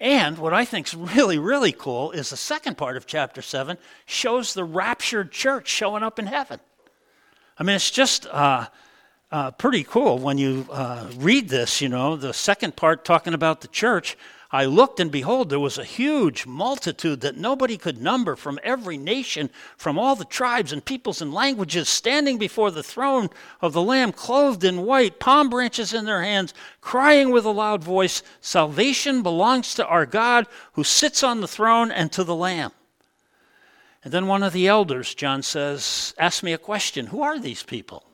And 0.00 0.38
what 0.38 0.54
I 0.54 0.64
think 0.64 0.86
is 0.86 0.94
really, 0.94 1.38
really 1.38 1.72
cool 1.72 2.10
is 2.12 2.30
the 2.30 2.36
second 2.36 2.78
part 2.78 2.96
of 2.96 3.06
chapter 3.06 3.42
7 3.42 3.76
shows 4.06 4.54
the 4.54 4.64
raptured 4.64 5.32
church 5.32 5.68
showing 5.68 6.02
up 6.02 6.18
in 6.18 6.26
heaven. 6.26 6.60
I 7.60 7.62
mean, 7.62 7.76
it's 7.76 7.90
just 7.90 8.26
uh, 8.26 8.68
uh, 9.30 9.50
pretty 9.50 9.84
cool 9.84 10.18
when 10.18 10.38
you 10.38 10.66
uh, 10.72 11.10
read 11.18 11.50
this, 11.50 11.82
you 11.82 11.90
know, 11.90 12.16
the 12.16 12.32
second 12.32 12.74
part 12.74 13.04
talking 13.04 13.34
about 13.34 13.60
the 13.60 13.68
church. 13.68 14.16
I 14.50 14.64
looked, 14.64 14.98
and 14.98 15.12
behold, 15.12 15.50
there 15.50 15.60
was 15.60 15.76
a 15.76 15.84
huge 15.84 16.46
multitude 16.46 17.20
that 17.20 17.36
nobody 17.36 17.76
could 17.76 18.00
number 18.00 18.34
from 18.34 18.58
every 18.62 18.96
nation, 18.96 19.50
from 19.76 19.98
all 19.98 20.16
the 20.16 20.24
tribes 20.24 20.72
and 20.72 20.82
peoples 20.82 21.20
and 21.20 21.34
languages, 21.34 21.90
standing 21.90 22.38
before 22.38 22.70
the 22.70 22.82
throne 22.82 23.28
of 23.60 23.74
the 23.74 23.82
Lamb, 23.82 24.12
clothed 24.12 24.64
in 24.64 24.86
white, 24.86 25.20
palm 25.20 25.50
branches 25.50 25.92
in 25.92 26.06
their 26.06 26.22
hands, 26.22 26.54
crying 26.80 27.30
with 27.30 27.44
a 27.44 27.50
loud 27.50 27.84
voice 27.84 28.22
Salvation 28.40 29.22
belongs 29.22 29.74
to 29.74 29.86
our 29.86 30.06
God 30.06 30.46
who 30.72 30.82
sits 30.82 31.22
on 31.22 31.42
the 31.42 31.46
throne 31.46 31.90
and 31.90 32.10
to 32.12 32.24
the 32.24 32.34
Lamb. 32.34 32.72
And 34.02 34.12
then 34.12 34.26
one 34.26 34.42
of 34.42 34.52
the 34.52 34.66
elders, 34.66 35.14
John 35.14 35.42
says, 35.42 36.14
asked 36.18 36.42
me 36.42 36.52
a 36.52 36.58
question 36.58 37.06
Who 37.06 37.22
are 37.22 37.38
these 37.38 37.62
people? 37.62 38.04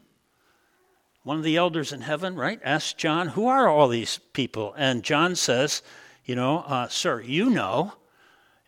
One 1.22 1.38
of 1.38 1.44
the 1.44 1.56
elders 1.56 1.92
in 1.92 2.02
heaven, 2.02 2.36
right, 2.36 2.60
asked 2.64 2.98
John, 2.98 3.28
Who 3.28 3.46
are 3.46 3.68
all 3.68 3.88
these 3.88 4.18
people? 4.32 4.74
And 4.76 5.02
John 5.02 5.36
says, 5.36 5.82
You 6.24 6.34
know, 6.34 6.58
uh, 6.60 6.88
sir, 6.88 7.20
you 7.20 7.50
know. 7.50 7.92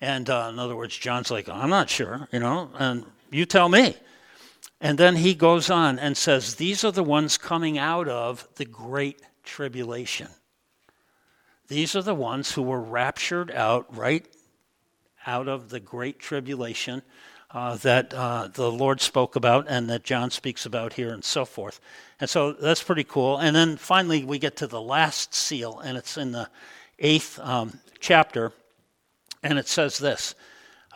And 0.00 0.30
uh, 0.30 0.50
in 0.52 0.58
other 0.58 0.76
words, 0.76 0.96
John's 0.96 1.30
like, 1.30 1.48
I'm 1.48 1.70
not 1.70 1.90
sure, 1.90 2.28
you 2.32 2.38
know, 2.38 2.70
and 2.78 3.04
you 3.30 3.46
tell 3.46 3.68
me. 3.68 3.96
And 4.80 4.96
then 4.96 5.16
he 5.16 5.34
goes 5.34 5.70
on 5.70 5.98
and 5.98 6.16
says, 6.16 6.54
These 6.54 6.84
are 6.84 6.92
the 6.92 7.02
ones 7.02 7.36
coming 7.36 7.78
out 7.78 8.08
of 8.08 8.46
the 8.56 8.64
great 8.64 9.20
tribulation. 9.42 10.28
These 11.66 11.96
are 11.96 12.02
the 12.02 12.14
ones 12.14 12.52
who 12.52 12.62
were 12.62 12.80
raptured 12.80 13.50
out 13.50 13.94
right 13.94 14.26
out 15.28 15.46
of 15.46 15.68
the 15.68 15.78
great 15.78 16.18
tribulation 16.18 17.02
uh, 17.50 17.76
that 17.76 18.12
uh, 18.14 18.48
the 18.52 18.72
Lord 18.72 19.00
spoke 19.00 19.36
about 19.36 19.66
and 19.68 19.88
that 19.90 20.02
John 20.02 20.30
speaks 20.30 20.66
about 20.66 20.94
here 20.94 21.12
and 21.12 21.22
so 21.22 21.44
forth. 21.44 21.80
And 22.18 22.28
so 22.28 22.52
that's 22.52 22.82
pretty 22.82 23.04
cool. 23.04 23.36
And 23.36 23.54
then 23.54 23.76
finally, 23.76 24.24
we 24.24 24.38
get 24.38 24.56
to 24.56 24.66
the 24.66 24.80
last 24.80 25.34
seal, 25.34 25.80
and 25.80 25.96
it's 25.96 26.16
in 26.16 26.32
the 26.32 26.48
eighth 26.98 27.38
um, 27.40 27.78
chapter. 28.00 28.52
And 29.42 29.58
it 29.58 29.68
says 29.68 29.98
this 29.98 30.34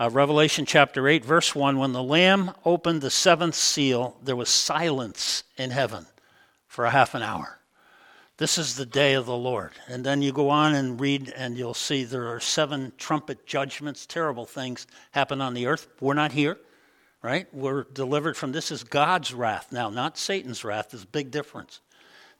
uh, 0.00 0.10
Revelation 0.10 0.66
chapter 0.66 1.06
8, 1.06 1.24
verse 1.24 1.54
1 1.54 1.78
When 1.78 1.92
the 1.92 2.02
Lamb 2.02 2.52
opened 2.64 3.02
the 3.02 3.10
seventh 3.10 3.54
seal, 3.54 4.16
there 4.22 4.36
was 4.36 4.48
silence 4.48 5.44
in 5.56 5.70
heaven 5.70 6.06
for 6.66 6.86
a 6.86 6.90
half 6.90 7.14
an 7.14 7.22
hour. 7.22 7.58
This 8.42 8.58
is 8.58 8.74
the 8.74 8.84
day 8.84 9.14
of 9.14 9.26
the 9.26 9.36
Lord. 9.36 9.70
And 9.86 10.02
then 10.02 10.20
you 10.20 10.32
go 10.32 10.50
on 10.50 10.74
and 10.74 11.00
read, 11.00 11.32
and 11.36 11.56
you'll 11.56 11.74
see 11.74 12.02
there 12.02 12.26
are 12.26 12.40
seven 12.40 12.92
trumpet 12.98 13.46
judgments, 13.46 14.04
terrible 14.04 14.46
things 14.46 14.88
happen 15.12 15.40
on 15.40 15.54
the 15.54 15.68
earth. 15.68 15.86
We're 16.00 16.14
not 16.14 16.32
here, 16.32 16.58
right? 17.22 17.46
We're 17.54 17.84
delivered 17.84 18.36
from 18.36 18.50
this 18.50 18.72
is 18.72 18.82
God's 18.82 19.32
wrath 19.32 19.70
now, 19.70 19.90
not 19.90 20.18
Satan's 20.18 20.64
wrath. 20.64 20.88
There's 20.90 21.04
a 21.04 21.06
big 21.06 21.30
difference. 21.30 21.82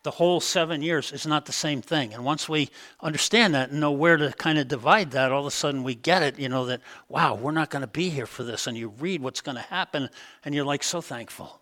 The 0.03 0.11
whole 0.11 0.41
seven 0.41 0.83
years 0.83 1.13
is 1.13 1.25
not 1.25 1.47
the 1.47 1.53
same 1.53 1.81
thing. 1.81 2.13
And 2.15 2.25
once 2.25 2.49
we 2.49 2.71
understand 3.01 3.55
that 3.55 3.71
and 3.71 3.79
know 3.79 3.93
where 3.93 4.17
to 4.17 4.33
kind 4.33 4.59
of 4.59 4.67
divide 4.67 5.13
that, 5.13 5.31
all 5.31 5.43
of 5.43 5.47
a 5.47 5.53
sudden 5.53 5.85
we 5.85 5.95
get 5.95 6.25
it, 6.25 6.37
you 6.37 6.49
know, 6.49 6.67
that, 6.67 6.81
wow, 7.09 7.37
we're 7.37 7.53
not 7.53 7.71
going 7.71 7.83
to 7.83 7.87
be 7.87 8.09
here 8.09 8.27
for 8.27 8.43
this. 8.43 8.67
And 8.67 8.77
you 8.77 8.89
read 8.99 9.23
what's 9.23 9.41
going 9.41 9.55
to 9.55 9.63
happen, 9.63 10.11
and 10.45 10.53
you're 10.53 10.65
like 10.65 10.83
so 10.83 11.01
thankful. 11.01 11.61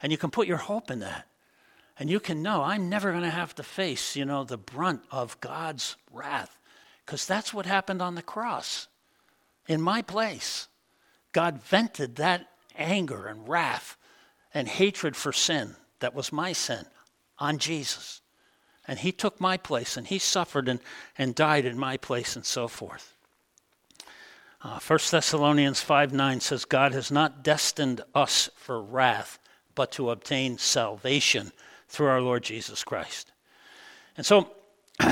And 0.00 0.12
you 0.12 0.18
can 0.18 0.30
put 0.30 0.46
your 0.46 0.58
hope 0.58 0.92
in 0.92 1.00
that. 1.00 1.26
And 1.98 2.10
you 2.10 2.18
can 2.18 2.42
know 2.42 2.62
I'm 2.62 2.88
never 2.88 3.10
going 3.10 3.22
to 3.22 3.30
have 3.30 3.54
to 3.56 3.62
face, 3.62 4.16
you 4.16 4.24
know, 4.24 4.44
the 4.44 4.56
brunt 4.56 5.02
of 5.10 5.40
God's 5.40 5.96
wrath 6.12 6.58
because 7.04 7.26
that's 7.26 7.54
what 7.54 7.66
happened 7.66 8.02
on 8.02 8.14
the 8.14 8.22
cross 8.22 8.88
in 9.68 9.80
my 9.80 10.02
place. 10.02 10.68
God 11.32 11.62
vented 11.62 12.16
that 12.16 12.48
anger 12.76 13.26
and 13.26 13.48
wrath 13.48 13.96
and 14.52 14.68
hatred 14.68 15.16
for 15.16 15.32
sin 15.32 15.76
that 16.00 16.14
was 16.14 16.32
my 16.32 16.52
sin 16.52 16.84
on 17.38 17.58
Jesus. 17.58 18.20
And 18.86 18.98
he 18.98 19.12
took 19.12 19.40
my 19.40 19.56
place 19.56 19.96
and 19.96 20.06
he 20.06 20.18
suffered 20.18 20.68
and, 20.68 20.80
and 21.16 21.34
died 21.34 21.64
in 21.64 21.78
my 21.78 21.96
place 21.96 22.36
and 22.36 22.44
so 22.44 22.68
forth. 22.68 23.14
Uh, 24.62 24.80
1 24.80 24.98
Thessalonians 25.10 25.80
5 25.80 26.12
9 26.12 26.40
says, 26.40 26.64
God 26.64 26.92
has 26.92 27.10
not 27.10 27.42
destined 27.44 28.02
us 28.14 28.48
for 28.56 28.82
wrath, 28.82 29.38
but 29.74 29.92
to 29.92 30.10
obtain 30.10 30.58
salvation 30.58 31.52
through 31.88 32.08
our 32.08 32.20
Lord 32.20 32.42
Jesus 32.42 32.84
Christ. 32.84 33.32
And 34.16 34.24
so 34.24 34.50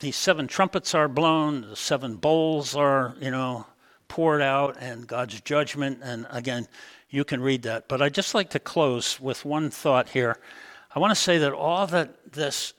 these 0.00 0.16
seven 0.16 0.46
trumpets 0.46 0.94
are 0.94 1.08
blown, 1.08 1.62
the 1.62 1.76
seven 1.76 2.16
bowls 2.16 2.74
are, 2.74 3.14
you 3.20 3.30
know, 3.30 3.66
poured 4.08 4.42
out, 4.42 4.76
and 4.80 5.06
God's 5.06 5.40
judgment. 5.40 6.00
And 6.02 6.26
again, 6.30 6.68
you 7.10 7.24
can 7.24 7.40
read 7.40 7.62
that. 7.62 7.88
But 7.88 8.02
I'd 8.02 8.14
just 8.14 8.34
like 8.34 8.50
to 8.50 8.58
close 8.58 9.20
with 9.20 9.44
one 9.44 9.70
thought 9.70 10.08
here. 10.08 10.38
I 10.94 10.98
want 11.00 11.10
to 11.10 11.20
say 11.20 11.38
that 11.38 11.52
all 11.52 11.86
that 11.88 12.32
this 12.32 12.74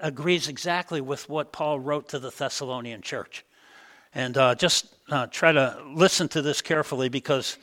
agrees 0.00 0.48
exactly 0.48 1.00
with 1.00 1.28
what 1.28 1.52
Paul 1.52 1.78
wrote 1.78 2.08
to 2.08 2.18
the 2.18 2.30
Thessalonian 2.30 3.02
church. 3.02 3.44
And 4.12 4.36
uh, 4.36 4.56
just 4.56 4.86
uh, 5.08 5.28
try 5.28 5.52
to 5.52 5.80
listen 5.86 6.28
to 6.28 6.42
this 6.42 6.62
carefully 6.62 7.08
because 7.08 7.58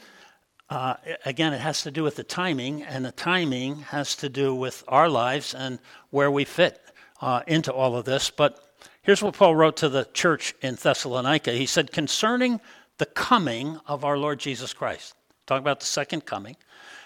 uh, 0.70 0.96
again, 1.26 1.54
it 1.54 1.62
has 1.62 1.84
to 1.84 1.92
do 1.92 2.04
with 2.04 2.18
the 2.18 2.24
timing, 2.24 2.84
and 2.84 3.06
the 3.06 3.12
timing 3.12 3.78
has 3.78 4.16
to 4.18 4.30
do 4.30 4.54
with 4.54 4.84
our 4.88 5.08
lives 5.08 5.54
and 5.54 5.80
where 6.10 6.30
we 6.30 6.44
fit 6.44 6.82
uh, 7.22 7.42
into 7.48 7.72
all 7.72 7.96
of 7.96 8.06
this. 8.06 8.30
But 8.30 8.60
here's 9.02 9.24
what 9.24 9.36
Paul 9.36 9.56
wrote 9.56 9.78
to 9.78 9.90
the 9.90 10.08
church 10.14 10.54
in 10.62 10.76
Thessalonica. 10.76 11.54
He 11.54 11.66
said, 11.66 11.92
Concerning 11.94 12.60
the 12.98 13.06
coming 13.06 13.80
of 13.88 14.04
our 14.04 14.18
Lord 14.18 14.40
Jesus 14.40 14.74
Christ, 14.74 15.16
talk 15.46 15.62
about 15.62 15.80
the 15.80 15.86
second 15.86 16.26
coming, 16.26 16.58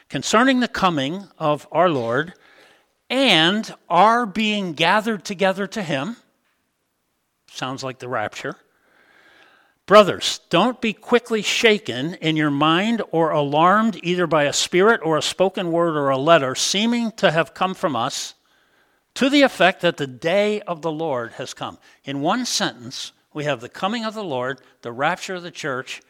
concerning 0.09 0.59
the 0.59 0.67
coming 0.67 1.27
of 1.37 1.67
our 1.71 1.89
Lord 1.89 2.33
and 3.11 3.71
our 3.89 4.25
being 4.25 4.73
gathered 4.73 5.23
together 5.23 5.67
to 5.67 5.83
him, 5.83 6.15
sounds 7.47 7.83
like 7.83 7.99
the 7.99 8.07
rapture 8.07 8.55
Brothers, 9.91 10.39
don't 10.49 10.79
be 10.79 10.93
quickly 10.93 11.41
shaken 11.41 12.13
in 12.13 12.37
your 12.37 12.49
mind 12.49 13.01
or 13.11 13.31
alarmed 13.31 13.99
either 14.01 14.25
by 14.25 14.45
a 14.45 14.53
spirit 14.53 15.01
or 15.03 15.17
a 15.17 15.21
spoken 15.21 15.69
word 15.69 15.97
or 15.97 16.07
a 16.07 16.17
letter 16.17 16.55
seeming 16.55 17.11
to 17.17 17.29
have 17.29 17.53
come 17.53 17.73
from 17.73 17.93
us 17.93 18.35
to 19.15 19.29
the 19.29 19.41
effect 19.41 19.81
that 19.81 19.97
the 19.97 20.07
day 20.07 20.61
of 20.61 20.81
the 20.81 20.93
Lord 20.93 21.33
has 21.33 21.53
come. 21.53 21.77
In 22.05 22.21
one 22.21 22.45
sentence, 22.45 23.11
we 23.33 23.43
have 23.43 23.59
the 23.59 23.67
coming 23.67 24.05
of 24.05 24.13
the 24.13 24.23
Lord, 24.23 24.61
the 24.81 24.93
rapture 24.93 25.35
of 25.35 25.43
the 25.43 25.51
church, 25.51 26.01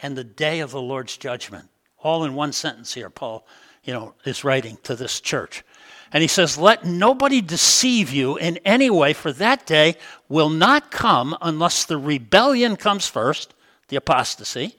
and 0.00 0.16
the 0.16 0.24
day 0.24 0.60
of 0.60 0.70
the 0.70 0.80
Lord's 0.80 1.18
judgment. 1.18 1.68
All 1.98 2.24
in 2.24 2.32
one 2.32 2.54
sentence 2.54 2.94
here, 2.94 3.10
Paul, 3.10 3.46
you 3.84 3.92
know, 3.92 4.14
is 4.24 4.44
writing 4.44 4.78
to 4.84 4.96
this 4.96 5.20
church. 5.20 5.62
And 6.16 6.22
he 6.22 6.28
says, 6.28 6.56
Let 6.56 6.86
nobody 6.86 7.42
deceive 7.42 8.10
you 8.10 8.38
in 8.38 8.56
any 8.64 8.88
way, 8.88 9.12
for 9.12 9.34
that 9.34 9.66
day 9.66 9.96
will 10.30 10.48
not 10.48 10.90
come 10.90 11.36
unless 11.42 11.84
the 11.84 11.98
rebellion 11.98 12.76
comes 12.76 13.06
first, 13.06 13.52
the 13.88 13.96
apostasy, 13.96 14.76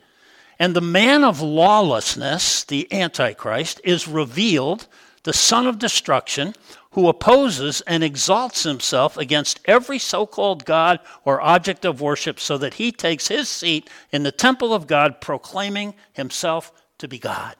and 0.57 0.75
the 0.75 0.81
man 0.81 1.23
of 1.23 1.39
lawlessness, 1.39 2.63
the 2.63 2.91
Antichrist, 2.91 3.79
is 3.83 4.07
revealed, 4.07 4.87
the 5.25 5.31
son 5.31 5.67
of 5.67 5.77
destruction, 5.77 6.55
who 6.93 7.07
opposes 7.07 7.81
and 7.81 8.03
exalts 8.03 8.63
himself 8.63 9.15
against 9.15 9.59
every 9.65 9.99
so 9.99 10.25
called 10.25 10.65
God 10.65 10.99
or 11.23 11.39
object 11.39 11.85
of 11.85 12.01
worship, 12.01 12.39
so 12.39 12.57
that 12.57 12.73
he 12.73 12.91
takes 12.91 13.27
his 13.27 13.47
seat 13.47 13.87
in 14.11 14.23
the 14.23 14.31
temple 14.31 14.73
of 14.73 14.87
God, 14.87 15.21
proclaiming 15.21 15.93
himself 16.13 16.71
to 16.97 17.07
be 17.07 17.19
God. 17.19 17.55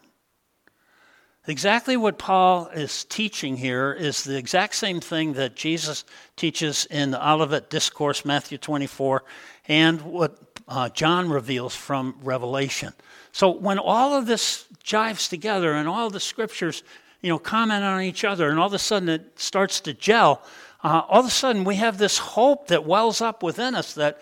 Exactly 1.49 1.95
what 1.95 2.17
Paul 2.17 2.67
is 2.73 3.05
teaching 3.05 3.55
here 3.55 3.93
is 3.93 4.25
the 4.25 4.37
exact 4.37 4.75
same 4.75 4.99
thing 4.99 5.31
that 5.33 5.55
Jesus 5.55 6.03
teaches 6.35 6.85
in 6.91 7.11
the 7.11 7.25
Olivet 7.25 7.69
Discourse, 7.69 8.25
Matthew 8.25 8.57
24, 8.57 9.23
and 9.69 10.01
what 10.01 10.37
uh, 10.67 10.89
John 10.89 11.29
reveals 11.29 11.73
from 11.73 12.15
Revelation. 12.21 12.91
So 13.31 13.49
when 13.49 13.79
all 13.79 14.13
of 14.13 14.25
this 14.25 14.65
jives 14.83 15.29
together 15.29 15.73
and 15.73 15.87
all 15.87 16.09
the 16.09 16.19
scriptures, 16.19 16.83
you 17.21 17.29
know, 17.29 17.39
comment 17.39 17.81
on 17.81 18.01
each 18.01 18.25
other, 18.25 18.49
and 18.49 18.59
all 18.59 18.67
of 18.67 18.73
a 18.73 18.79
sudden 18.79 19.07
it 19.07 19.39
starts 19.39 19.79
to 19.81 19.93
gel, 19.93 20.41
uh, 20.83 21.03
all 21.07 21.21
of 21.21 21.27
a 21.27 21.29
sudden 21.29 21.63
we 21.63 21.75
have 21.75 21.97
this 21.97 22.17
hope 22.17 22.67
that 22.67 22.85
wells 22.85 23.21
up 23.21 23.41
within 23.41 23.73
us 23.73 23.93
that, 23.93 24.19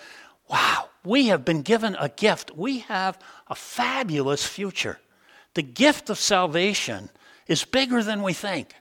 wow, 0.47 0.89
we 1.03 1.25
have 1.27 1.43
been 1.43 1.63
given 1.63 1.95
a 1.99 2.09
gift. 2.09 2.55
We 2.55 2.79
have 2.79 3.17
a 3.47 3.55
fabulous 3.55 4.45
future. 4.45 4.99
The 5.55 5.63
gift 5.63 6.09
of 6.09 6.19
salvation 6.19 7.09
is 7.47 7.65
bigger 7.65 8.03
than 8.03 8.21
we 8.21 8.33
think. 8.33 8.73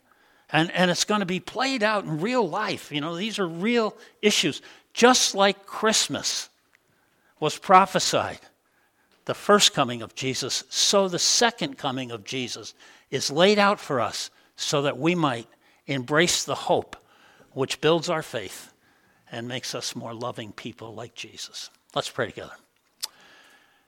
And, 0.50 0.70
and 0.72 0.90
it's 0.90 1.04
going 1.04 1.20
to 1.20 1.26
be 1.26 1.40
played 1.40 1.82
out 1.82 2.04
in 2.04 2.20
real 2.20 2.48
life. 2.48 2.92
You 2.92 3.00
know, 3.00 3.16
these 3.16 3.38
are 3.38 3.48
real 3.48 3.96
issues. 4.22 4.60
Just 4.92 5.34
like 5.34 5.66
Christmas 5.66 6.48
was 7.40 7.58
prophesied, 7.58 8.38
the 9.24 9.34
first 9.34 9.74
coming 9.74 10.02
of 10.02 10.14
Jesus, 10.14 10.64
so 10.68 11.08
the 11.08 11.18
second 11.18 11.78
coming 11.78 12.10
of 12.10 12.24
Jesus 12.24 12.74
is 13.10 13.30
laid 13.30 13.58
out 13.58 13.80
for 13.80 14.00
us 14.00 14.30
so 14.56 14.82
that 14.82 14.98
we 14.98 15.14
might 15.14 15.48
embrace 15.86 16.44
the 16.44 16.54
hope 16.54 16.96
which 17.52 17.80
builds 17.80 18.08
our 18.08 18.22
faith 18.22 18.72
and 19.32 19.48
makes 19.48 19.74
us 19.74 19.96
more 19.96 20.14
loving 20.14 20.52
people 20.52 20.94
like 20.94 21.14
Jesus. 21.14 21.70
Let's 21.94 22.10
pray 22.10 22.26
together. 22.26 22.54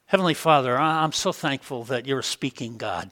Heavenly 0.09 0.35
Father, 0.35 0.79
I'm 0.79 1.11
so 1.11 1.33
thankful 1.33 1.83
that 1.85 2.07
you're 2.07 2.21
a 2.21 2.25
speaking 2.25 2.77
God. 2.77 3.11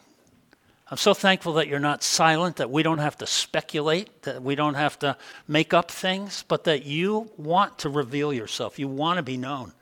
I'm 0.89 0.97
so 0.97 1.13
thankful 1.13 1.55
that 1.55 1.67
you're 1.67 1.81
not 1.81 2.05
silent, 2.05 2.57
that 2.57 2.71
we 2.71 2.85
don't 2.85 2.99
have 2.99 3.19
to 3.19 3.27
speculate, 3.27 4.23
that 4.23 4.45
we 4.45 4.55
don't 4.55 4.75
have 4.75 4.97
to 5.01 5.17
make 5.49 5.75
up 5.75 5.91
things, 5.91 6.45
but 6.47 6.65
that 6.65 6.85
you 6.85 7.33
want 7.37 7.79
to 7.79 7.89
reveal 7.89 8.33
yourself. 8.33 8.79
You 8.79 8.87
want 8.87 9.17
to 9.17 9.25
be 9.25 9.37
known. 9.37 9.73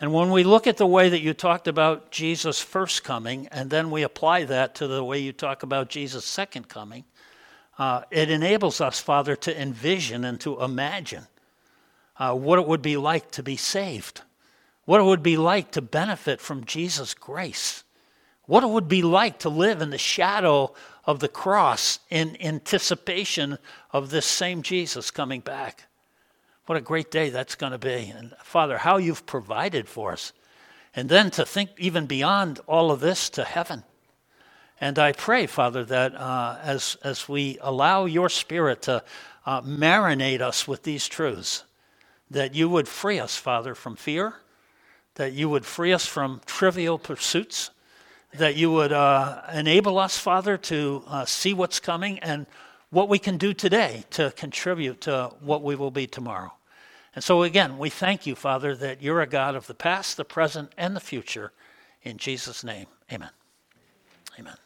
And 0.00 0.14
when 0.14 0.30
we 0.30 0.44
look 0.44 0.66
at 0.66 0.78
the 0.78 0.86
way 0.86 1.10
that 1.10 1.20
you 1.20 1.34
talked 1.34 1.68
about 1.68 2.10
Jesus' 2.10 2.58
first 2.58 3.04
coming, 3.04 3.46
and 3.48 3.68
then 3.68 3.90
we 3.90 4.02
apply 4.02 4.44
that 4.44 4.76
to 4.76 4.86
the 4.86 5.04
way 5.04 5.18
you 5.18 5.32
talk 5.32 5.62
about 5.62 5.90
Jesus' 5.90 6.24
second 6.24 6.70
coming, 6.70 7.04
uh, 7.78 8.02
it 8.10 8.30
enables 8.30 8.80
us, 8.80 8.98
Father, 8.98 9.36
to 9.36 9.60
envision 9.60 10.24
and 10.24 10.40
to 10.40 10.58
imagine 10.62 11.26
uh, 12.16 12.34
what 12.34 12.58
it 12.58 12.66
would 12.66 12.82
be 12.82 12.96
like 12.96 13.30
to 13.32 13.42
be 13.42 13.58
saved, 13.58 14.22
what 14.84 15.00
it 15.00 15.04
would 15.04 15.22
be 15.22 15.36
like 15.36 15.70
to 15.72 15.82
benefit 15.82 16.40
from 16.40 16.64
Jesus' 16.64 17.14
grace 17.14 17.84
what 18.46 18.62
it 18.62 18.68
would 18.68 18.88
be 18.88 19.02
like 19.02 19.38
to 19.40 19.48
live 19.48 19.80
in 19.80 19.90
the 19.90 19.98
shadow 19.98 20.74
of 21.04 21.20
the 21.20 21.28
cross 21.28 21.98
in 22.10 22.36
anticipation 22.40 23.58
of 23.92 24.10
this 24.10 24.26
same 24.26 24.62
Jesus 24.62 25.10
coming 25.10 25.40
back. 25.40 25.86
What 26.66 26.78
a 26.78 26.82
great 26.82 27.10
day 27.10 27.30
that's 27.30 27.54
going 27.54 27.72
to 27.72 27.78
be. 27.78 28.12
And 28.16 28.34
Father, 28.42 28.78
how 28.78 28.98
you've 28.98 29.26
provided 29.26 29.88
for 29.88 30.12
us. 30.12 30.32
And 30.94 31.08
then 31.08 31.30
to 31.32 31.44
think 31.44 31.70
even 31.78 32.06
beyond 32.06 32.60
all 32.66 32.90
of 32.90 33.00
this 33.00 33.30
to 33.30 33.44
heaven 33.44 33.84
And 34.80 34.98
I 34.98 35.12
pray, 35.12 35.46
Father, 35.46 35.84
that 35.84 36.14
uh, 36.14 36.58
as, 36.62 36.96
as 37.02 37.28
we 37.28 37.58
allow 37.60 38.06
your 38.06 38.28
Spirit 38.28 38.82
to 38.82 39.04
uh, 39.46 39.62
marinate 39.62 40.40
us 40.40 40.68
with 40.68 40.82
these 40.82 41.08
truths, 41.08 41.64
that 42.30 42.54
you 42.54 42.68
would 42.68 42.88
free 42.88 43.18
us, 43.20 43.36
Father, 43.36 43.74
from 43.74 43.96
fear, 43.96 44.34
that 45.14 45.32
you 45.32 45.48
would 45.48 45.64
free 45.64 45.92
us 45.92 46.06
from 46.06 46.40
trivial 46.46 46.98
pursuits, 46.98 47.70
that 48.34 48.56
you 48.56 48.70
would 48.70 48.92
uh, 48.92 49.42
enable 49.52 49.98
us, 49.98 50.18
Father, 50.18 50.56
to 50.56 51.02
uh, 51.06 51.24
see 51.24 51.54
what's 51.54 51.80
coming 51.80 52.18
and 52.18 52.46
what 52.90 53.08
we 53.08 53.18
can 53.18 53.36
do 53.36 53.52
today 53.52 54.04
to 54.10 54.32
contribute 54.36 55.00
to 55.02 55.30
what 55.40 55.62
we 55.62 55.74
will 55.74 55.90
be 55.90 56.06
tomorrow. 56.06 56.52
And 57.14 57.22
so, 57.22 57.42
again, 57.42 57.78
we 57.78 57.90
thank 57.90 58.26
you, 58.26 58.34
Father, 58.34 58.74
that 58.76 59.02
you're 59.02 59.20
a 59.20 59.26
God 59.26 59.54
of 59.54 59.66
the 59.66 59.74
past, 59.74 60.16
the 60.16 60.24
present, 60.24 60.72
and 60.76 60.96
the 60.96 61.00
future. 61.00 61.52
In 62.02 62.18
Jesus' 62.18 62.64
name, 62.64 62.86
amen. 63.12 63.30
Amen. 64.38 64.56